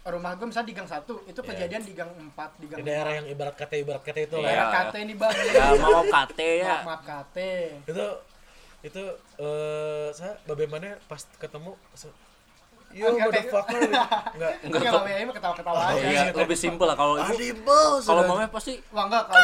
rumah 0.00 0.32
gue 0.32 0.48
misalnya 0.48 0.68
di 0.72 0.76
gang 0.76 0.88
satu 0.88 1.20
itu 1.28 1.40
kejadian 1.44 1.82
di 1.84 1.92
gang 1.92 2.08
empat 2.08 2.56
di 2.56 2.66
gang 2.72 2.80
Di 2.80 2.84
daerah 2.88 3.12
yang 3.20 3.26
ibarat 3.28 3.52
kata 3.52 3.74
ibarat 3.76 4.00
kata 4.00 4.20
itu 4.24 4.36
lah. 4.40 4.48
Iya. 4.48 4.48
ya. 4.48 4.56
daerah 4.56 4.68
KT 4.72 4.94
ini 4.96 5.14
bang 5.14 5.34
Ya 5.52 5.66
mau 5.76 6.02
kate 6.08 6.48
ya. 6.56 6.64
maaf 6.64 6.84
maaf 6.88 7.02
KT 7.04 7.36
Itu 7.84 8.06
itu 8.80 9.02
eh 9.36 10.08
saya 10.16 10.32
bagaimana 10.48 10.96
pas 11.04 11.20
ketemu 11.36 11.76
Yo, 12.90 13.06
motherfucker. 13.14 13.86
Enggak. 13.86 14.52
Enggak 14.66 14.82
kalau 14.82 15.06
mah 15.06 15.34
ketawa-ketawa 15.38 15.78
Oh 15.78 15.90
aja 15.94 16.10
iya, 16.10 16.22
lebih 16.34 16.58
simpel 16.58 16.86
lah 16.90 16.98
kalau 16.98 17.14
ibu. 17.22 17.62
bos. 17.62 18.02
Kalau 18.02 18.22
mamanya 18.26 18.50
pasti 18.50 18.82
Wah 18.90 19.06
enggak 19.06 19.30
kalau 19.30 19.38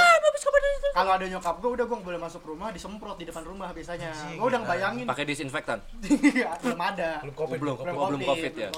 kalau 0.93 1.13
ada 1.13 1.27
nyokap 1.27 1.55
gue 1.57 1.71
udah 1.73 1.85
gue 1.85 1.93
nggak 1.95 2.09
boleh 2.09 2.21
masuk 2.21 2.43
rumah 2.43 2.69
disemprot 2.71 3.17
di 3.17 3.25
depan 3.25 3.45
rumah 3.45 3.69
biasanya 3.71 4.11
gue 4.31 4.47
udah 4.47 4.61
bayangin 4.63 5.05
pakai 5.05 5.25
disinfektan. 5.25 5.79
belum 6.63 6.81
ada 6.81 7.21
belum 7.21 7.35
covid, 7.35 7.59
Belum. 7.59 7.77
belum 7.77 7.95
covid. 7.95 8.09
Belum 8.09 8.21
Covid 8.27 8.53
ya. 8.55 8.71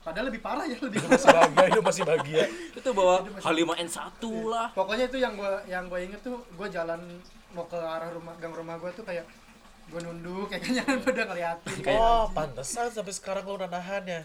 padahal 0.00 0.26
lebih 0.26 0.40
parah 0.40 0.64
ya 0.64 0.76
lebih 0.78 0.98
Masih 1.02 1.28
bahagia, 1.28 1.64
itu 1.66 1.80
masih 1.80 2.02
bahagia. 2.02 2.44
Itu 2.78 2.88
bawa 2.90 3.14
H5N1 3.38 4.22
lah. 4.46 4.66
pokoknya 4.72 5.04
itu 5.06 5.18
yang 5.18 5.34
gue 5.34 5.52
yang 5.66 5.84
gue 5.86 6.00
inget 6.00 6.20
tuh 6.20 6.40
gue 6.40 6.68
jalan 6.68 7.00
mau 7.50 7.64
ke 7.64 7.76
arah 7.76 8.08
rumah 8.08 8.32
gang 8.36 8.52
rumah 8.52 8.76
gue 8.76 8.90
tuh 8.92 9.02
kayak 9.02 9.24
gue 9.88 10.00
nunduk 10.00 10.46
kayak 10.46 10.64
jangan 10.68 11.00
pada 11.00 11.22
ngeliatin 11.24 11.80
Oh, 11.90 12.28
pantesan 12.30 12.88
sampai 12.88 13.08
sekarang 13.10 13.40
lu 13.42 13.56
udah 13.56 13.66
nahan 13.66 14.04
ya 14.04 14.20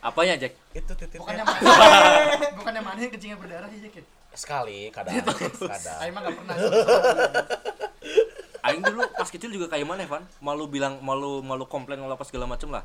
Apanya, 0.00 0.34
Jack? 0.36 0.54
Itu 0.72 0.92
bukannya 1.16 1.42
titiknya. 1.42 1.70
mana 1.74 2.48
bukannya 2.54 2.82
mana 2.82 2.98
yang 3.00 3.12
kencingnya 3.12 3.38
berdarah 3.38 3.68
sih 3.68 3.80
Jack 3.80 3.94
ya? 3.96 4.04
Sekali, 4.36 4.92
kadang, 4.92 5.16
kadang. 5.24 5.96
Saya 5.96 6.12
emang 6.12 6.28
gak 6.28 6.36
pernah 6.36 6.56
Aing 8.66 8.82
dulu 8.82 9.06
pas 9.14 9.30
kecil 9.30 9.48
juga 9.48 9.70
kayak 9.70 9.86
mana, 9.86 10.02
Van? 10.04 10.26
Malu 10.42 10.66
bilang 10.66 10.98
malu 10.98 11.38
malu 11.38 11.64
komplain 11.70 12.02
malu 12.02 12.12
apa 12.12 12.26
segala 12.26 12.50
macem 12.50 12.66
lah. 12.68 12.82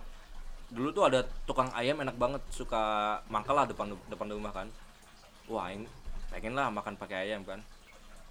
Dulu 0.69 0.93
tuh 0.93 1.03
ada 1.09 1.25
tukang 1.49 1.73
ayam 1.73 1.99
enak 2.05 2.15
banget 2.21 2.41
suka 2.53 3.17
mangkal 3.33 3.57
lah 3.57 3.65
depan 3.65 3.89
depan 4.07 4.29
rumah 4.29 4.53
kan. 4.53 4.69
Wah, 5.49 5.73
aing 5.73 5.89
pengen 6.29 6.53
lah 6.53 6.69
makan 6.69 6.95
pakai 6.95 7.27
ayam 7.27 7.41
kan. 7.43 7.59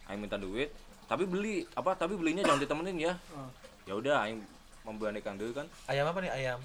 Aing 0.06 0.22
minta 0.22 0.38
duit, 0.38 0.70
tapi 1.10 1.26
beli 1.26 1.66
apa? 1.74 1.98
Tapi 1.98 2.14
belinya 2.14 2.46
jangan 2.46 2.62
ditemenin 2.62 2.96
ya. 3.02 3.12
Oh. 3.34 3.50
Ya 3.82 3.98
udah 3.98 4.14
aing 4.30 4.40
memberanikan 4.86 5.34
dulu 5.34 5.60
kan. 5.60 5.66
Ayam 5.90 6.06
apa 6.06 6.22
nih 6.22 6.30
ayam? 6.30 6.62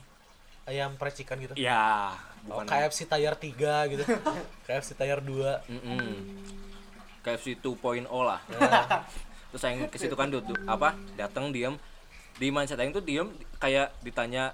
Ayam 0.65 0.97
percikan 0.97 1.37
gitu. 1.37 1.53
Ya, 1.61 2.13
Oh, 2.45 2.61
bukan 2.61 2.69
KFC 2.69 3.09
tayar 3.09 3.33
3 3.33 3.89
gitu. 3.89 4.03
KFC 4.69 4.93
tayar 4.93 5.17
2. 5.17 5.65
Mm-mm. 5.65 6.13
KFC 7.25 7.57
2.0 7.57 8.05
lah. 8.21 8.37
Terus 9.49 9.65
aing 9.65 9.89
ke 9.89 9.97
situ 9.97 10.13
kan 10.13 10.29
duduk 10.29 10.53
apa? 10.65 10.93
Datang 11.17 11.49
diam. 11.49 11.73
Di 12.37 12.53
mindset 12.53 12.77
aing 12.77 12.93
tuh 12.93 13.01
diam 13.01 13.33
kayak 13.57 13.97
ditanya 14.05 14.53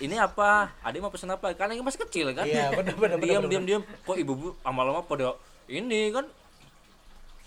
ini 0.00 0.20
apa? 0.20 0.68
Ada 0.84 1.00
mau 1.00 1.08
pesan 1.08 1.32
apa? 1.32 1.56
Karena 1.56 1.72
aing 1.72 1.80
masih 1.80 2.04
kecil 2.04 2.36
kan. 2.36 2.44
Iya, 2.44 2.76
bener, 2.76 2.92
bener, 2.92 3.16
bener, 3.16 3.40
Diam 3.40 3.42
bener. 3.48 3.64
diam. 3.64 3.82
Kok 4.04 4.16
ibu-ibu 4.20 4.52
lama-lama 4.60 5.00
pada 5.00 5.32
ini 5.64 6.12
kan 6.12 6.28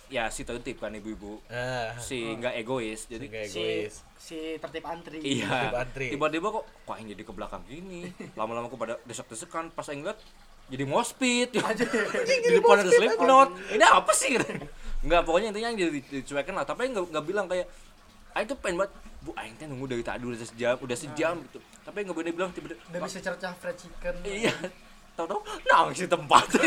ya 0.08 0.28
si 0.28 0.42
tertib 0.42 0.78
kan 0.78 0.90
ibu-ibu. 0.90 1.44
Nah, 1.48 1.96
Si 1.98 2.24
nggak 2.34 2.56
egois. 2.58 3.06
Jadi 3.06 3.26
Nggak 3.28 3.46
si 3.46 3.60
egois. 3.60 3.94
si 4.18 4.38
tertib 4.58 4.84
antri 4.84 5.20
Iya. 5.20 5.48
Tertib 5.48 5.76
antri. 5.78 6.08
Tiba-tiba 6.12 6.48
kok 6.50 6.64
kok 6.84 6.94
aing 6.96 7.10
jadi 7.12 7.24
ke 7.24 7.34
belakang 7.34 7.62
gini. 7.68 8.08
Lama-lama 8.34 8.68
kok 8.68 8.78
pada 8.78 8.96
desek-desekan 9.04 9.72
pas 9.72 9.88
aing 9.88 10.02
lihat 10.02 10.20
jadi 10.68 10.84
mospit. 10.84 11.52
di 11.56 12.50
depan 12.54 12.80
ada 12.80 12.92
Slipknot. 12.92 13.50
Ini 13.72 13.84
apa 13.84 14.12
sih? 14.12 14.36
Enggak, 15.04 15.22
pokoknya 15.24 15.52
intinya 15.52 15.70
yang 15.70 15.80
jadi 15.80 16.00
dicuekin 16.04 16.56
lah. 16.56 16.66
Tapi 16.66 16.90
nggak 16.90 17.04
nggak 17.12 17.26
bilang 17.26 17.46
kayak 17.48 17.68
aing 18.34 18.48
tuh 18.48 18.58
pengen 18.58 18.84
banget 18.84 18.94
Bu, 19.18 19.34
aing 19.34 19.58
teh 19.58 19.66
nunggu 19.66 19.90
dari 19.90 20.06
tadi 20.06 20.24
udah 20.24 20.38
sejam, 20.38 20.78
udah 20.78 20.98
sejam 20.98 21.36
gitu. 21.42 21.58
Tapi 21.82 22.06
nggak 22.06 22.16
boleh 22.16 22.32
bilang 22.32 22.54
tiba-tiba 22.54 22.80
udah 22.86 23.02
bisa 23.02 23.18
cercah 23.18 23.52
fried 23.56 23.76
chicken 23.76 24.14
Iya. 24.24 24.54
Tahu-tahu 25.18 25.42
nangis 25.66 26.06
di 26.06 26.10
tempat. 26.10 26.46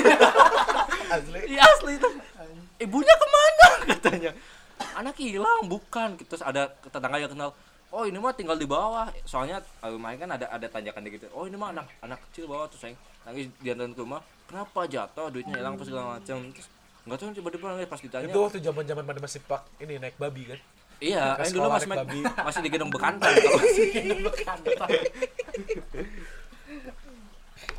Asli. 1.11 1.39
Iya 1.51 1.63
asli 1.67 1.93
itu. 1.99 2.09
Ibunya 2.79 3.13
ke 3.13 3.27
mana 3.27 3.69
katanya? 3.93 4.31
Anak 4.97 5.19
hilang 5.19 5.67
bukan. 5.67 6.17
Terus 6.17 6.41
ada 6.41 6.71
tetangga 6.81 7.19
yang 7.19 7.29
kenal. 7.29 7.53
Oh 7.91 8.07
ini 8.07 8.17
mah 8.17 8.31
tinggal 8.31 8.55
di 8.55 8.65
bawah. 8.65 9.11
Soalnya 9.27 9.59
rumah 9.83 10.15
kan 10.15 10.31
ada 10.31 10.47
ada 10.47 10.67
tanjakan 10.71 11.03
gitu. 11.11 11.27
Oh 11.35 11.45
ini 11.45 11.59
mah 11.59 11.75
anak 11.75 11.91
anak 12.01 12.23
kecil 12.31 12.47
bawah 12.47 12.71
terus 12.71 12.87
saya 12.87 12.95
nangis 13.27 13.51
diantarin 13.59 13.93
ke 13.93 14.01
rumah. 14.01 14.23
Kenapa 14.47 14.87
jatuh 14.87 15.27
duitnya 15.29 15.59
hilang 15.59 15.75
apa 15.75 15.85
segala 15.85 16.05
macam. 16.17 16.39
Terus 16.55 16.69
nggak 17.01 17.17
tahu 17.19 17.29
tiba-tiba 17.35 17.67
nangis 17.75 17.91
pas 17.91 18.01
ditanya. 18.01 18.31
Itu 18.31 18.41
waktu 18.41 18.59
zaman-zaman 18.63 19.03
mana 19.03 19.19
masih 19.19 19.43
pak 19.43 19.67
ini 19.83 19.99
naik 19.99 20.17
babi 20.17 20.47
kan. 20.47 20.61
iya, 21.01 21.33
kan 21.33 21.49
dulu 21.49 21.73
masih 21.73 21.89
babi. 21.89 22.21
masih 22.47 22.61
di 22.61 22.71
gedung 22.71 22.93
bekantan. 22.93 23.33
Kalau 23.33 23.65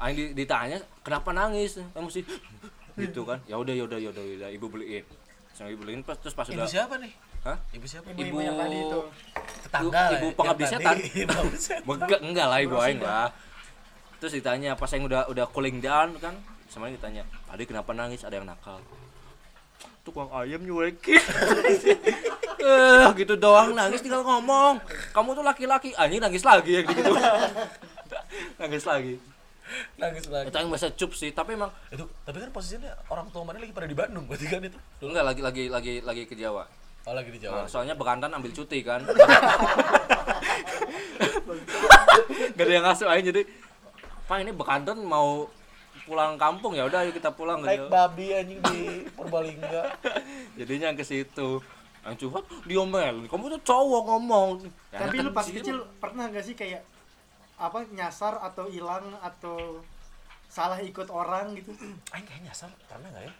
Aing 0.01 0.17
di- 0.17 0.33
ditanya 0.33 0.81
kenapa 1.05 1.29
nangis 1.29 1.77
kamu 1.93 2.09
sih 2.09 2.25
gitu 3.01 3.21
kan 3.23 3.39
ya 3.43 3.55
udah 3.55 3.73
ya 3.73 3.83
udah 3.83 3.97
ya 3.97 4.09
udah 4.09 4.23
ya 4.23 4.47
ibu 4.49 4.67
beliin 4.67 5.05
sama 5.51 5.67
ibu 5.67 5.81
beliin 5.81 6.01
pas 6.01 6.15
terus 6.15 6.31
pas 6.31 6.45
Ibu 6.45 6.55
udah 6.55 6.67
siapa 6.67 6.95
nih? 6.95 7.11
Hah? 7.41 7.57
Ibu 7.71 7.85
siapa? 7.85 8.05
ibu-ibu 8.07 8.29
Ibu- 8.33 8.45
yang 8.45 8.55
tadi 8.55 8.77
itu 8.77 8.99
Tetangga 9.61 10.01
ibu 10.11 10.27
ya, 10.27 10.33
pengabdi 10.33 10.63
yang 10.63 10.73
setan. 10.73 10.95
tadi. 10.95 11.03
Pengabdi 11.25 11.57
setan. 11.67 11.81
enggak 11.83 12.19
enggak 12.21 12.47
lah 12.47 12.59
ibu 12.59 12.75
aing 12.77 12.99
lah 12.99 13.27
terus 14.17 14.33
ditanya 14.33 14.71
pas 14.73 14.87
yang 14.87 15.03
udah 15.03 15.21
udah 15.27 15.45
cooling 15.47 15.77
down 15.79 16.13
kan 16.17 16.37
sama 16.65 16.87
yang 16.87 16.95
ditanya 16.95 17.23
tadi 17.43 17.63
kenapa 17.65 17.89
nangis 17.91 18.21
ada 18.21 18.37
yang 18.37 18.45
nakal 18.45 18.77
tukang 20.01 20.29
ayam 20.31 20.61
nyuekin 20.61 21.17
eh 22.61 23.07
gitu 23.15 23.33
doang 23.35 23.73
nangis 23.73 23.99
tinggal 23.99 24.21
ngomong 24.21 24.77
kamu 25.09 25.29
tuh 25.33 25.41
laki-laki 25.41 25.89
ah 25.93 26.05
ini 26.05 26.17
nangis 26.17 26.41
lagi 26.41 26.77
ya 26.77 26.81
gitu 26.81 27.11
nangis 28.61 28.83
lagi 28.83 29.17
Nangis 29.95 30.25
lagi. 30.25 30.47
itu 30.47 30.57
yang 30.57 30.69
bahasa 30.69 30.89
cup 30.89 31.11
sih 31.11 31.29
tapi 31.29 31.53
emang 31.53 31.71
Itu 31.87 32.03
tapi 32.21 32.37
kan 32.37 32.49
posisinya 32.49 32.91
orang 33.07 33.27
tua 33.29 33.43
mana 33.43 33.57
lagi 33.57 33.71
pada 33.71 33.85
di 33.85 33.93
Bandung 33.93 34.25
berarti 34.25 34.45
kan 34.45 34.61
itu. 34.61 34.77
enggak 35.01 35.23
lagi 35.23 35.41
lagi 35.41 35.63
lagi 35.67 35.93
lagi 35.99 36.23
ke 36.23 36.35
Jawa? 36.35 36.63
Oh 37.01 37.13
lagi 37.13 37.29
di 37.29 37.39
Nah, 37.39 37.63
Jawa. 37.63 37.65
soalnya 37.65 37.93
Bekantan 37.93 38.29
ambil 38.29 38.51
cuti 38.51 38.79
kan. 38.81 39.01
Gak 42.51 42.61
ada 42.61 42.71
yang 42.71 42.85
ngasuh 42.85 43.07
aja 43.07 43.21
jadi 43.23 43.41
pak 44.23 44.37
ini 44.39 44.51
bekantan 44.51 44.97
mau 45.01 45.51
pulang 46.01 46.35
kampung 46.35 46.71
ya 46.71 46.83
udah 46.83 47.03
ayo 47.03 47.11
kita 47.11 47.29
pulang 47.29 47.59
naik 47.59 47.77
gitu 47.77 47.87
babi 47.87 48.27
anjing 48.31 48.59
di 48.63 48.79
Purbalingga. 49.11 49.83
Jadinya 50.59 50.91
ke 50.91 51.03
situ. 51.03 51.59
Yang 52.01 52.15
curhat 52.19 52.45
diomel 52.65 53.27
kamu 53.27 53.43
tuh 53.51 53.61
cowok 53.63 54.01
ngomong. 54.07 54.49
Ya, 54.89 55.05
Tapi 55.05 55.15
lu 55.19 55.29
pas 55.31 55.45
kecil. 55.45 55.85
pernah 55.97 56.25
gak 56.27 56.41
sih 56.41 56.55
kayak 56.55 56.81
apa 57.61 57.85
nyasar 57.93 58.41
atau 58.41 58.65
hilang 58.65 59.05
atau 59.21 59.77
salah 60.49 60.81
ikut 60.81 61.05
orang 61.07 61.53
gitu? 61.53 61.69
aing 62.09 62.25
kayaknya 62.25 62.49
nyasar 62.49 62.69
pernah 62.89 63.07
nggak 63.07 63.23
ya 63.23 63.33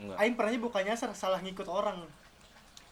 enggak 0.00 0.16
Aing 0.16 0.34
pernahnya 0.36 0.60
bukan 0.60 0.82
nyasar, 0.84 1.08
salah 1.12 1.40
ngikut 1.40 1.68
orang. 1.68 2.00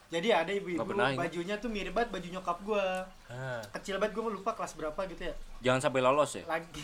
Jadi 0.08 0.28
ada 0.28 0.48
ibu-ibu 0.48 0.80
bajunya 1.16 1.56
tuh 1.56 1.68
mirip 1.68 1.92
banget 1.92 2.08
baju 2.12 2.28
nyokap 2.32 2.58
gua. 2.64 3.04
nah, 3.28 3.60
Kecil 3.76 4.00
banget 4.00 4.16
gua 4.16 4.32
lupa 4.32 4.52
kelas 4.52 4.72
berapa 4.72 5.00
gitu 5.08 5.28
ya. 5.28 5.34
jangan 5.60 5.80
sampai 5.84 6.00
lolos 6.00 6.32
ya 6.32 6.44
Lagi 6.48 6.80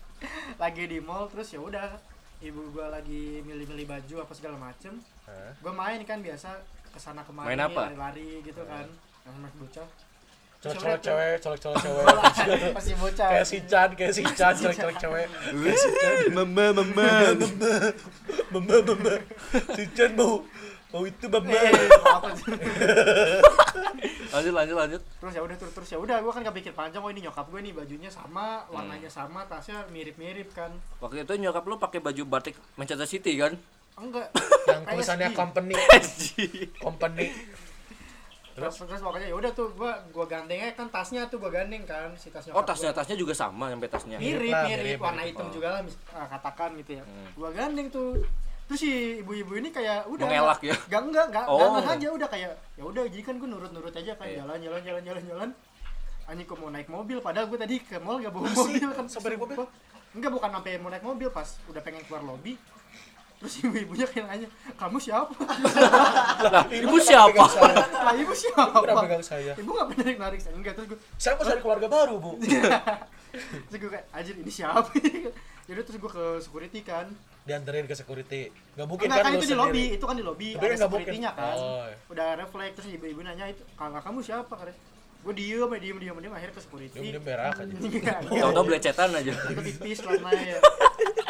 lagi 0.62 0.82
di 0.86 0.98
mall 0.98 1.30
terus 1.30 1.54
ya 1.54 1.62
udah 1.62 1.94
ibu 2.38 2.66
gua 2.70 2.90
lagi 2.90 3.42
milih-milih 3.42 3.86
baju 3.86 4.14
apa 4.26 4.32
segala 4.34 4.58
macem. 4.58 4.94
Hah? 5.26 5.50
Gua 5.62 5.70
main 5.70 6.02
kan 6.02 6.18
biasa 6.18 6.54
ke 6.90 6.98
sana 6.98 7.22
kemari 7.22 7.54
Main 7.54 7.62
apa? 7.62 7.94
lari-lari 7.94 8.42
gitu 8.42 8.62
kan. 8.66 8.86
Yang 9.22 9.34
masih 9.38 9.58
bocah. 9.58 9.88
Colek-colek 10.58 11.00
cewek 11.06 11.34
colek-colek 11.38 11.78
cewek 11.86 12.74
masih 12.78 12.94
bocah. 12.98 13.28
kayak 13.30 13.46
si 13.46 13.58
Chan 13.70 13.88
kayak 13.94 14.10
si 14.10 14.22
Chan 14.34 14.54
colek-colek 14.58 14.98
cewek 14.98 15.26
kayak 15.30 15.78
si 15.78 15.88
Chan. 16.02 16.34
Mama 16.34 16.74
mama 16.74 17.06
mama 18.50 18.74
mama 18.82 19.14
si 19.78 19.84
Chan 19.94 20.10
mau 20.18 20.42
mau 20.90 21.02
itu 21.06 21.26
mama 21.30 21.54
Eh, 21.54 21.70
lanjut 24.34 24.52
lanjut 24.52 24.76
lanjut. 24.76 25.00
Terus 25.00 25.32
ya 25.32 25.42
udah 25.46 25.56
terus 25.56 25.72
terus 25.72 25.88
ya 25.88 25.98
udah. 26.00 26.20
Gua 26.20 26.32
kan 26.32 26.44
gak 26.44 26.56
pikir 26.56 26.72
panjang 26.76 27.00
oh 27.00 27.08
ini 27.08 27.24
nyokap 27.24 27.48
gue 27.48 27.60
nih 27.64 27.72
bajunya 27.72 28.10
sama 28.12 28.60
warnanya 28.68 29.08
sama 29.08 29.44
tasnya 29.48 29.88
mirip-mirip 29.88 30.52
kan. 30.52 30.68
Waktu 31.00 31.24
itu 31.24 31.32
nyokap 31.40 31.64
lu 31.64 31.80
pakai 31.80 32.00
baju 32.04 32.22
batik 32.28 32.56
Manchester 32.76 33.08
City 33.08 33.40
kan? 33.40 33.56
Enggak. 33.96 34.28
Yang 34.68 34.82
tulisannya 34.84 35.28
company. 35.32 35.74
Company 36.76 37.26
terus 38.60 38.74
terus 38.80 39.00
pokoknya 39.00 39.26
ya 39.26 39.36
udah 39.36 39.50
tuh 39.50 39.66
gua 39.72 39.92
gua 40.08 40.26
gandengnya 40.26 40.68
kan 40.72 40.86
tasnya 40.88 41.24
tuh 41.24 41.38
gua 41.38 41.50
gandeng 41.52 41.82
kan 41.82 42.10
si 42.14 42.28
tas 42.28 42.44
oh 42.48 42.60
tasnya 42.60 42.90
gua. 42.90 42.98
tasnya 42.98 43.16
juga 43.16 43.32
sama 43.32 43.68
sampai 43.68 43.88
tasnya 43.88 44.16
mirip 44.16 44.42
Mirip 44.42 44.54
mirip, 44.64 44.84
mirip, 44.84 44.98
warna 44.98 45.20
mirip. 45.20 45.30
hitam 45.32 45.46
Oh. 45.46 45.52
juga 45.52 45.68
lah 45.70 45.80
ah, 46.12 46.26
katakan 46.28 46.70
gitu 46.76 46.90
ya 46.94 47.02
Hmm. 47.02 47.28
gua 47.32 47.50
gandeng 47.50 47.88
tuh 47.88 48.18
terus 48.64 48.80
si 48.80 48.90
ibu-ibu 49.18 49.52
ini 49.54 49.70
kayak 49.70 50.04
udah 50.06 50.24
Mengelak 50.24 50.60
ya? 50.60 50.76
gak 50.84 51.00
enggak 51.02 51.24
enggak 51.28 51.44
Oh. 51.46 51.56
oh. 51.72 51.80
aja 51.80 52.08
udah 52.10 52.28
kayak 52.28 52.50
ya 52.74 52.82
udah 52.84 53.02
jadi 53.06 53.22
kan 53.22 53.34
gua 53.36 53.48
nurut-nurut 53.48 53.94
aja 53.94 54.12
kan 54.12 54.26
Iya. 54.26 54.36
jalan 54.38 54.58
jalan 54.60 54.80
jalan 54.82 55.02
jalan 55.04 55.24
jalan 55.24 55.50
Anjing 56.26 56.44
kok 56.44 56.58
mau 56.58 56.68
naik 56.68 56.88
mobil 56.88 57.16
padahal 57.18 57.46
gua 57.46 57.58
tadi 57.58 57.80
ke 57.80 57.96
mall 57.96 58.18
gak 58.18 58.28
bawa 58.28 58.44
mobil 58.46 58.88
kan 58.92 59.04
Sampai 59.06 59.32
naik 59.32 59.40
mobil? 59.40 59.56
enggak 60.10 60.30
bukan 60.30 60.50
sampai 60.50 60.72
mau 60.76 60.88
naik 60.88 61.00
mobil 61.02 61.28
pas 61.28 61.48
udah 61.64 61.80
pengen 61.80 62.02
keluar 62.02 62.20
lobby 62.22 62.56
terus 63.38 63.54
ibu-ibunya 63.62 64.06
kayak 64.10 64.26
nanya 64.26 64.48
kamu 64.74 64.98
siapa? 64.98 65.30
Lah 66.42 66.66
ibu 66.66 66.96
siapa? 66.98 67.44
Lah 67.94 68.14
ibu 68.18 68.34
siapa? 68.34 68.82
Pegang 68.82 69.22
saya? 69.22 69.54
ibu 69.54 69.70
gak 69.78 69.86
pernah 69.94 70.04
narik 70.04 70.18
narik 70.18 70.40
saya 70.42 70.54
enggak 70.58 70.74
terus 70.74 70.86
gue 70.90 70.98
Saya 71.14 71.38
mau 71.38 71.46
cari 71.46 71.60
keluarga 71.62 71.86
baru, 71.86 72.14
Bu. 72.18 72.32
terus 73.70 73.78
gue 73.78 73.90
kayak 73.94 74.06
anjir 74.10 74.34
ini 74.34 74.50
siapa? 74.50 74.90
Jadi 75.70 75.78
terus 75.86 75.96
gue 76.02 76.10
ke 76.10 76.24
security 76.42 76.80
kan. 76.82 77.06
Dianterin 77.46 77.86
ke 77.86 77.94
security. 77.94 78.50
Gak 78.74 78.86
mungkin 78.90 79.06
enggak 79.06 79.22
kan 79.22 79.30
kan 79.30 79.38
itu 79.38 79.46
di 79.46 79.56
lobby 79.56 79.84
itu 79.94 80.04
kan 80.04 80.16
di 80.18 80.24
lobby 80.26 80.48
Tapi 80.52 80.58
kan 80.58 80.66
ada 80.66 80.74
nggak 80.74 80.90
mungkin. 80.90 81.06
security-nya 81.06 81.30
kan. 81.38 81.56
Oh. 81.62 81.86
udah 82.10 82.28
refleks 82.42 82.74
terus 82.74 82.88
ibu-ibu 82.90 83.20
nanya 83.22 83.46
itu 83.54 83.62
kakak 83.78 84.02
kamu 84.02 84.18
siapa? 84.26 84.54
Kan 84.58 84.74
gue 85.18 85.34
diem 85.34 85.66
ya 85.66 85.78
diem 85.78 85.98
diem 85.98 86.16
diem 86.18 86.34
akhirnya 86.34 86.54
ke 86.58 86.62
security. 86.66 86.98
Dia 86.98 87.10
dia 87.14 87.22
berak 87.22 87.54
aja. 87.54 87.70
Enggak, 87.86 88.18
tau 88.26 88.50
tau 88.50 88.64
belecetan 88.66 89.08
aja. 89.14 89.30
Itu 89.30 89.62
tipis 89.62 89.98
warnanya 90.02 90.58
ya 90.58 90.60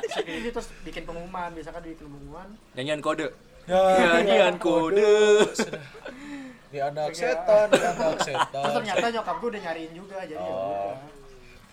security 0.08 0.48
terus 0.50 0.68
bikin 0.82 1.02
pengumuman 1.02 1.50
biasa 1.50 1.70
kan 1.70 1.80
bikin 1.80 2.04
pengumuman. 2.04 2.48
Nyanyian 2.72 3.00
kode. 3.00 3.28
Ya, 3.64 3.80
nyanyian 4.18 4.56
kode. 4.56 5.14
Di 6.68 6.78
anak 6.78 7.16
setan, 7.16 7.64
di 7.66 7.80
anak 7.80 7.96
terus 8.20 8.28
setan. 8.28 8.64
ternyata 8.76 9.06
nyokap 9.08 9.36
gue 9.38 9.48
udah 9.48 9.62
nyariin 9.62 9.92
juga 9.96 10.20
jadi 10.20 10.36
ya 10.36 10.52
Oh. 10.52 10.92
udah. 10.92 10.96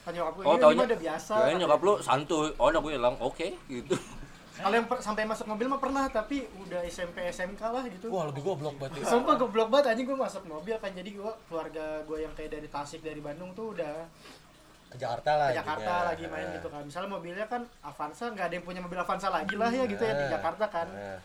Kan 0.01 0.11
nyokap 0.15 0.33
gue 0.33 0.43
oh 0.45 0.55
ini 0.55 0.63
mah 0.71 0.85
udah 0.85 0.99
biasa 1.01 1.33
kirain 1.35 1.57
nyokap 1.59 1.79
lu 1.81 1.93
santuy. 1.99 2.47
Oh 2.55 2.67
udah 2.67 2.79
gue 2.79 2.91
bilang 2.93 3.15
oke 3.19 3.47
gitu. 3.67 3.95
Kalau 4.55 4.71
yang 4.71 4.87
per- 4.87 5.03
sampai 5.03 5.27
masuk 5.27 5.51
mobil 5.51 5.67
mah 5.67 5.83
pernah 5.83 6.07
tapi 6.07 6.47
udah 6.57 6.79
SMP 6.87 7.27
SMK 7.27 7.59
lah 7.59 7.83
gitu. 7.91 8.07
Wah, 8.07 8.23
lebih 8.23 8.39
goblok 8.41 8.79
berarti. 8.79 9.03
Sumpah 9.03 9.35
goblok 9.35 9.67
banget. 9.67 9.91
Anjing 9.91 10.07
gue 10.07 10.15
masuk 10.15 10.47
mobil 10.47 10.79
kan. 10.79 10.95
Jadi 10.95 11.11
gue 11.11 11.31
keluarga 11.51 11.99
gue 12.01 12.17
yang 12.23 12.31
kayak 12.31 12.55
dari 12.55 12.67
Tasik 12.71 13.03
dari 13.03 13.19
Bandung 13.19 13.51
tuh 13.51 13.75
udah 13.75 14.07
Ke 14.95 15.01
Jakarta 15.01 15.31
lah 15.33 15.47
ke 15.47 15.57
Jakarta 15.57 15.83
intinya. 15.85 16.07
lagi 16.07 16.25
main 16.25 16.47
gitu 16.53 16.67
kan. 16.67 16.81
Misalnya 16.81 17.09
mobilnya 17.11 17.45
kan 17.45 17.61
Avanza 17.81 18.25
nggak 18.27 18.45
ada 18.45 18.53
yang 18.53 18.63
punya 18.63 18.79
mobil 18.79 18.97
Avanza 18.97 19.27
lagi 19.27 19.53
lah 19.53 19.69
ya 19.69 19.83
gitu 19.85 20.01
ya 20.01 20.13
di 20.13 20.23
Nah, 20.23 20.31
Jakarta 20.31 20.65
kan. 20.67 20.87
nah. 20.87 21.19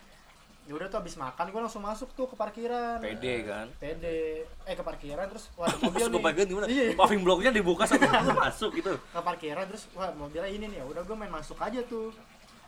Ya 0.61 0.73
udah 0.73 0.87
tuh 0.87 0.99
habis 0.99 1.15
makan 1.15 1.45
gue 1.47 1.57
langsung 1.59 1.81
masuk 1.81 2.13
tuh 2.13 2.25
ke 2.25 2.35
parkiran. 2.35 3.01
pede 3.01 3.35
kan 3.43 3.65
PD 3.75 4.05
eh 4.45 4.73
ke 4.73 4.81
parkiran 4.81 5.25
terus 5.25 5.49
wah 5.53 5.65
ada 5.67 5.81
mobil 5.81 6.05
nih. 6.05 6.21
bagian 6.21 6.45
gimana? 6.45 6.65
Iya, 6.67 6.83
Paving 6.93 7.21
blocknya 7.21 7.51
dibuka 7.51 7.83
sampai 7.83 8.07
masuk 8.37 8.71
gitu. 8.73 8.93
ke 8.93 9.19
parkiran 9.19 9.65
terus 9.65 9.89
wah 9.91 10.13
mobilnya 10.13 10.47
ini 10.47 10.67
nih 10.67 10.77
ya 10.77 10.85
udah 10.85 11.01
gue 11.01 11.15
main 11.15 11.29
masuk 11.29 11.57
aja 11.57 11.81
tuh. 11.83 12.13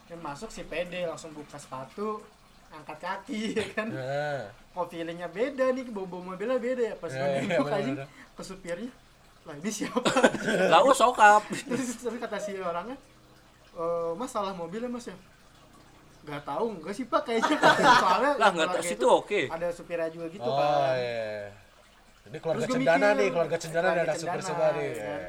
Main 0.09 0.19
masuk 0.21 0.49
si 0.49 0.63
PD 0.63 1.05
langsung 1.05 1.31
buka 1.31 1.55
sepatu 1.55 2.17
angkat 2.71 2.97
kaki 2.97 3.41
ya 3.61 3.65
kan. 3.71 3.87
Nah. 3.87 4.49
kok 4.73 4.89
feelingnya 4.89 5.29
beda 5.29 5.69
nih 5.69 5.85
bau 5.87 6.03
bau 6.03 6.17
mobilnya 6.23 6.57
beda 6.57 6.83
ya 6.83 6.95
pas 6.97 7.07
Ya, 7.07 7.21
gue 7.21 7.45
ya, 7.45 7.61
bener, 7.61 7.77
anjing 7.77 7.95
bener. 7.95 8.07
ke 8.33 8.41
supirnya 8.41 8.89
lah 9.43 9.55
ini 9.55 9.69
siapa 9.69 9.99
Lalu 10.73 10.91
sokap. 10.93 11.43
terus 11.67 11.95
terus 11.95 12.15
kata 12.17 12.37
si 12.37 12.55
orangnya 12.55 12.95
e, 13.71 13.83
mas 14.13 14.29
salah 14.29 14.51
mobilnya 14.51 14.87
mas 14.87 15.03
ya 15.03 15.15
nggak 16.23 16.41
tahu 16.41 16.65
enggak 16.73 16.93
sih 16.93 17.03
pak 17.03 17.21
kayaknya 17.23 17.57
soalnya 18.03 18.31
Lah 18.33 18.49
nggak 18.49 18.67
keluarga 18.69 18.73
tahu 18.73 18.83
itu 18.85 18.89
situ 18.89 19.05
oke. 19.05 19.41
ada 19.49 19.67
supirnya 19.69 20.07
juga 20.07 20.27
gitu 20.29 20.45
Oh, 20.45 20.55
kan 20.55 20.95
iya. 20.95 21.51
Ini 22.23 22.37
keluarga 22.39 22.59
Terus 22.61 22.69
gua 22.69 22.77
cendana 22.79 22.95
mikir, 23.05 23.19
nih, 23.19 23.27
keluarga 23.29 23.57
cendana 23.59 23.83
keluarga 23.85 24.03
ada 24.05 24.13
super 24.15 24.39
cendana, 24.39 24.47
super 24.47 24.71
nih. 24.73 24.87
ya 24.87 25.03
kan. 25.03 25.21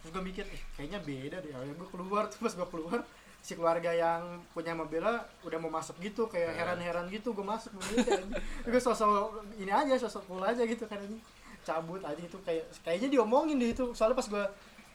terus 0.00 0.10
gue 0.10 0.22
mikir 0.24 0.44
eh, 0.46 0.62
kayaknya 0.72 0.98
beda 1.02 1.36
deh 1.40 1.50
akhirnya 1.50 1.74
gue 1.76 1.88
keluar 1.90 2.22
tuh 2.24 2.38
pas 2.40 2.52
gue 2.54 2.68
keluar 2.70 2.98
si 3.40 3.52
keluarga 3.52 3.90
yang 3.90 4.22
punya 4.50 4.72
mobilnya 4.72 5.12
udah 5.42 5.58
mau 5.58 5.68
masuk 5.70 5.98
gitu 5.98 6.24
kayak 6.24 6.54
heran-heran 6.54 7.04
gitu 7.08 7.32
gue 7.32 7.42
masuk 7.42 7.74
mobil 7.74 7.96
kan 8.00 8.22
gue 8.62 8.80
sosok 8.80 9.10
ini 9.56 9.68
aja 9.68 9.98
sosok 9.98 10.22
cool 10.24 10.40
aja 10.40 10.62
gitu 10.62 10.84
kan 10.84 11.00
ini 11.00 11.18
cabut 11.60 12.00
aja 12.02 12.22
itu 12.22 12.38
kayak 12.42 12.64
kayaknya 12.82 13.08
diomongin 13.20 13.60
deh 13.60 13.70
itu 13.72 13.84
soalnya 13.92 14.16
pas 14.16 14.26
gue 14.26 14.44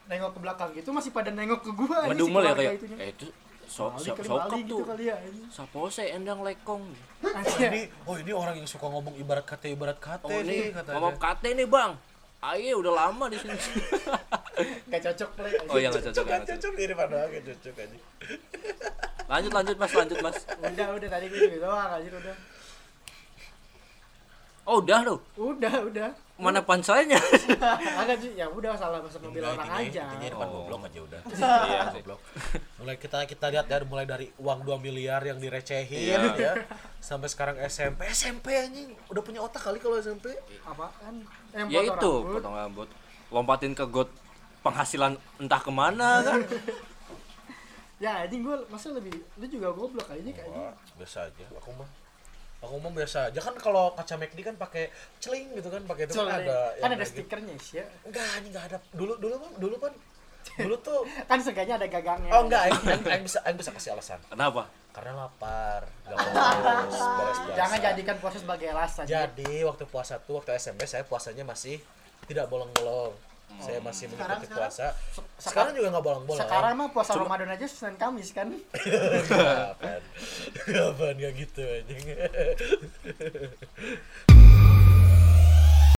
nengok 0.06 0.32
ke 0.38 0.40
belakang 0.42 0.70
gitu 0.78 0.90
masih 0.94 1.10
pada 1.10 1.34
nengok 1.34 1.62
ke 1.66 1.72
gue 1.74 1.98
Ngedumel 2.14 2.42
ya 2.46 2.54
kayak. 2.54 2.74
Eh 3.02 3.10
itu 3.14 3.28
so, 3.66 3.90
so, 3.98 4.14
kali 4.14 4.30
sokap 4.30 4.58
gitu 4.62 4.78
tuh. 4.78 4.86
kali 4.86 5.04
ya 5.10 5.18
ini. 5.26 5.42
Sapose 5.50 6.06
endang 6.06 6.46
lekong. 6.46 6.86
Ini, 7.26 7.90
oh 8.06 8.16
ini 8.18 8.32
orang 8.32 8.56
yang 8.62 8.70
suka 8.70 8.86
ngomong 8.86 9.18
ibarat 9.18 9.46
kata 9.50 9.66
ibarat 9.74 9.98
kata 9.98 10.30
Oh 10.30 10.42
nih 10.46 10.46
nih, 10.46 10.64
katanya. 10.70 10.96
ngomong 11.02 11.16
kate 11.18 11.50
nih 11.58 11.66
bang. 11.66 11.92
Ayo 12.46 12.78
udah 12.78 12.94
lama 12.94 13.26
di 13.26 13.38
sini. 13.42 13.58
Gak 14.94 15.02
cocok 15.02 15.30
play 15.36 15.52
Oh 15.66 15.76
iya 15.82 15.90
nggak 15.90 16.06
cocok. 16.06 16.14
Cocok 16.14 16.26
kan, 16.30 16.40
nggak 16.40 16.48
cocok. 16.48 16.62
cocok 16.62 16.74
mirip 16.78 16.98
doang 17.10 17.30
ya 17.34 17.42
cocok 17.42 17.76
aja. 17.82 17.98
Lanjut 19.26 19.52
lanjut 19.52 19.76
mas, 19.82 19.94
lanjut 19.98 20.18
mas. 20.22 20.38
udah 20.62 20.88
udah 20.96 21.10
tadi 21.10 21.26
gue 21.28 21.40
gitu 21.50 21.58
doang 21.60 21.90
anjir 21.90 22.14
udah 22.14 22.36
Oh 24.66 24.82
udah 24.82 25.00
loh. 25.02 25.20
udah 25.36 25.76
udah 25.86 26.10
Mana 26.36 26.60
panselnya? 26.60 27.16
agak 28.02 28.18
sih 28.18 28.34
ya 28.34 28.44
udah 28.46 28.74
salah 28.74 29.00
masuk 29.00 29.24
mobil 29.24 29.40
orang 29.40 29.56
intinya- 29.62 29.80
aja 29.80 30.04
intinya 30.12 30.30
depan 30.32 30.48
Oh. 30.48 30.54
goblok 30.60 30.82
aja 30.84 31.00
udah. 31.02 31.20
Iya 31.32 31.80
sih. 31.88 32.02
Goblok. 32.02 32.20
Mulai 32.76 32.96
kita 32.98 33.18
kita 33.24 33.46
lihat 33.48 33.66
ya 33.66 33.78
mulai 33.84 34.04
dari 34.04 34.28
uang 34.36 34.60
2 34.62 34.76
miliar 34.78 35.22
yang 35.22 35.38
direcehin 35.38 35.96
Iya. 36.12 36.34
ya 36.36 36.54
sampai 37.00 37.28
sekarang 37.28 37.56
SMP. 37.64 38.04
SMP 38.10 38.52
anjing 38.52 38.92
udah 39.08 39.22
punya 39.22 39.40
otak 39.40 39.64
kali 39.64 39.78
kalau 39.78 39.96
SMP. 39.96 40.34
apaan 40.62 41.24
eh, 41.52 41.64
Ya 41.68 41.80
itu 41.82 41.96
rambut. 42.20 42.36
potong 42.36 42.54
rambut. 42.54 42.90
Lompatin 43.28 43.72
ke 43.72 43.86
got 43.86 44.10
penghasilan 44.60 45.14
entah 45.38 45.58
ke 45.58 45.70
mana 45.70 46.20
kan. 46.22 46.42
ya 47.96 48.28
anjing 48.28 48.44
gue 48.44 48.56
masa 48.68 48.92
lebih 48.92 49.14
lu 49.36 49.46
juga 49.48 49.72
goblok 49.72 50.04
kayaknya 50.06 50.36
kayak 50.36 50.52
Wah, 50.52 50.76
biasa 51.00 51.32
aja. 51.32 51.46
Aku 51.56 51.72
mah 51.72 51.88
aku 52.66 52.82
mah 52.82 52.92
biasa 52.92 53.30
aja. 53.30 53.40
Kan 53.40 53.56
kalau 53.62 53.94
kaca 53.94 54.16
McD 54.18 54.40
kan 54.42 54.56
pakai 54.58 54.90
celing 55.22 55.54
gitu 55.56 55.70
kan 55.70 55.82
pakai 55.86 56.04
itu 56.10 56.18
kan 56.18 56.42
ada 56.42 56.74
kan 56.82 56.90
yang 56.90 56.98
ada 56.98 57.06
gitu. 57.06 57.14
stikernya 57.22 57.54
sih 57.62 57.80
ya. 57.80 57.86
Enggak 58.04 58.26
anjing 58.36 58.52
enggak 58.52 58.66
ada. 58.74 58.78
Dulu 58.92 59.14
dulu 59.22 59.36
kan 59.38 59.52
dulu 59.62 59.76
kan 59.80 59.94
dulu 60.56 60.76
tuh 60.82 61.00
kan 61.30 61.38
seenggaknya 61.40 61.76
ada 61.78 61.88
gagangnya. 61.88 62.32
Oh 62.34 62.42
enggak 62.44 62.62
aing 62.68 63.24
bisa 63.24 63.40
aing 63.46 63.58
bisa 63.58 63.72
kasih 63.72 63.94
alasan. 63.94 64.20
Kenapa? 64.28 64.66
karena 64.96 65.28
lapar 65.28 65.84
fokus 66.08 67.04
beres 67.20 67.40
puasa. 67.44 67.58
Jangan 67.60 67.78
jadikan 67.84 68.16
puasa 68.24 68.38
sebagai 68.40 68.68
alasan 68.72 69.04
jadi 69.04 69.54
waktu 69.68 69.84
puasa 69.92 70.24
tuh 70.24 70.40
waktu 70.40 70.56
SMP 70.56 70.88
saya 70.88 71.04
puasanya 71.04 71.44
masih 71.44 71.84
tidak 72.32 72.48
bolong-bolong 72.48 73.12
Hmm. 73.46 73.62
Saya 73.62 73.80
masih 73.80 74.06
sekarang, 74.10 74.42
mengikuti 74.42 74.52
sekarang, 74.52 74.72
puasa. 74.72 74.88
Sekarang, 74.92 75.40
sekarang 75.40 75.72
juga 75.78 75.88
nggak 75.94 76.06
bolong-bolong. 76.06 76.42
Sekarang 76.44 76.72
eh. 76.74 76.80
mah 76.80 76.88
puasa 76.92 77.12
Cuma... 77.14 77.24
Ramadan 77.24 77.50
aja 77.56 77.66
Senin 77.70 77.96
Kamis 77.96 78.30
kan. 78.36 78.48
Kapan? 79.32 80.02
Kapan 80.68 81.14
nggak 81.18 81.34
gitu 81.40 81.62
anjing. 81.64 82.06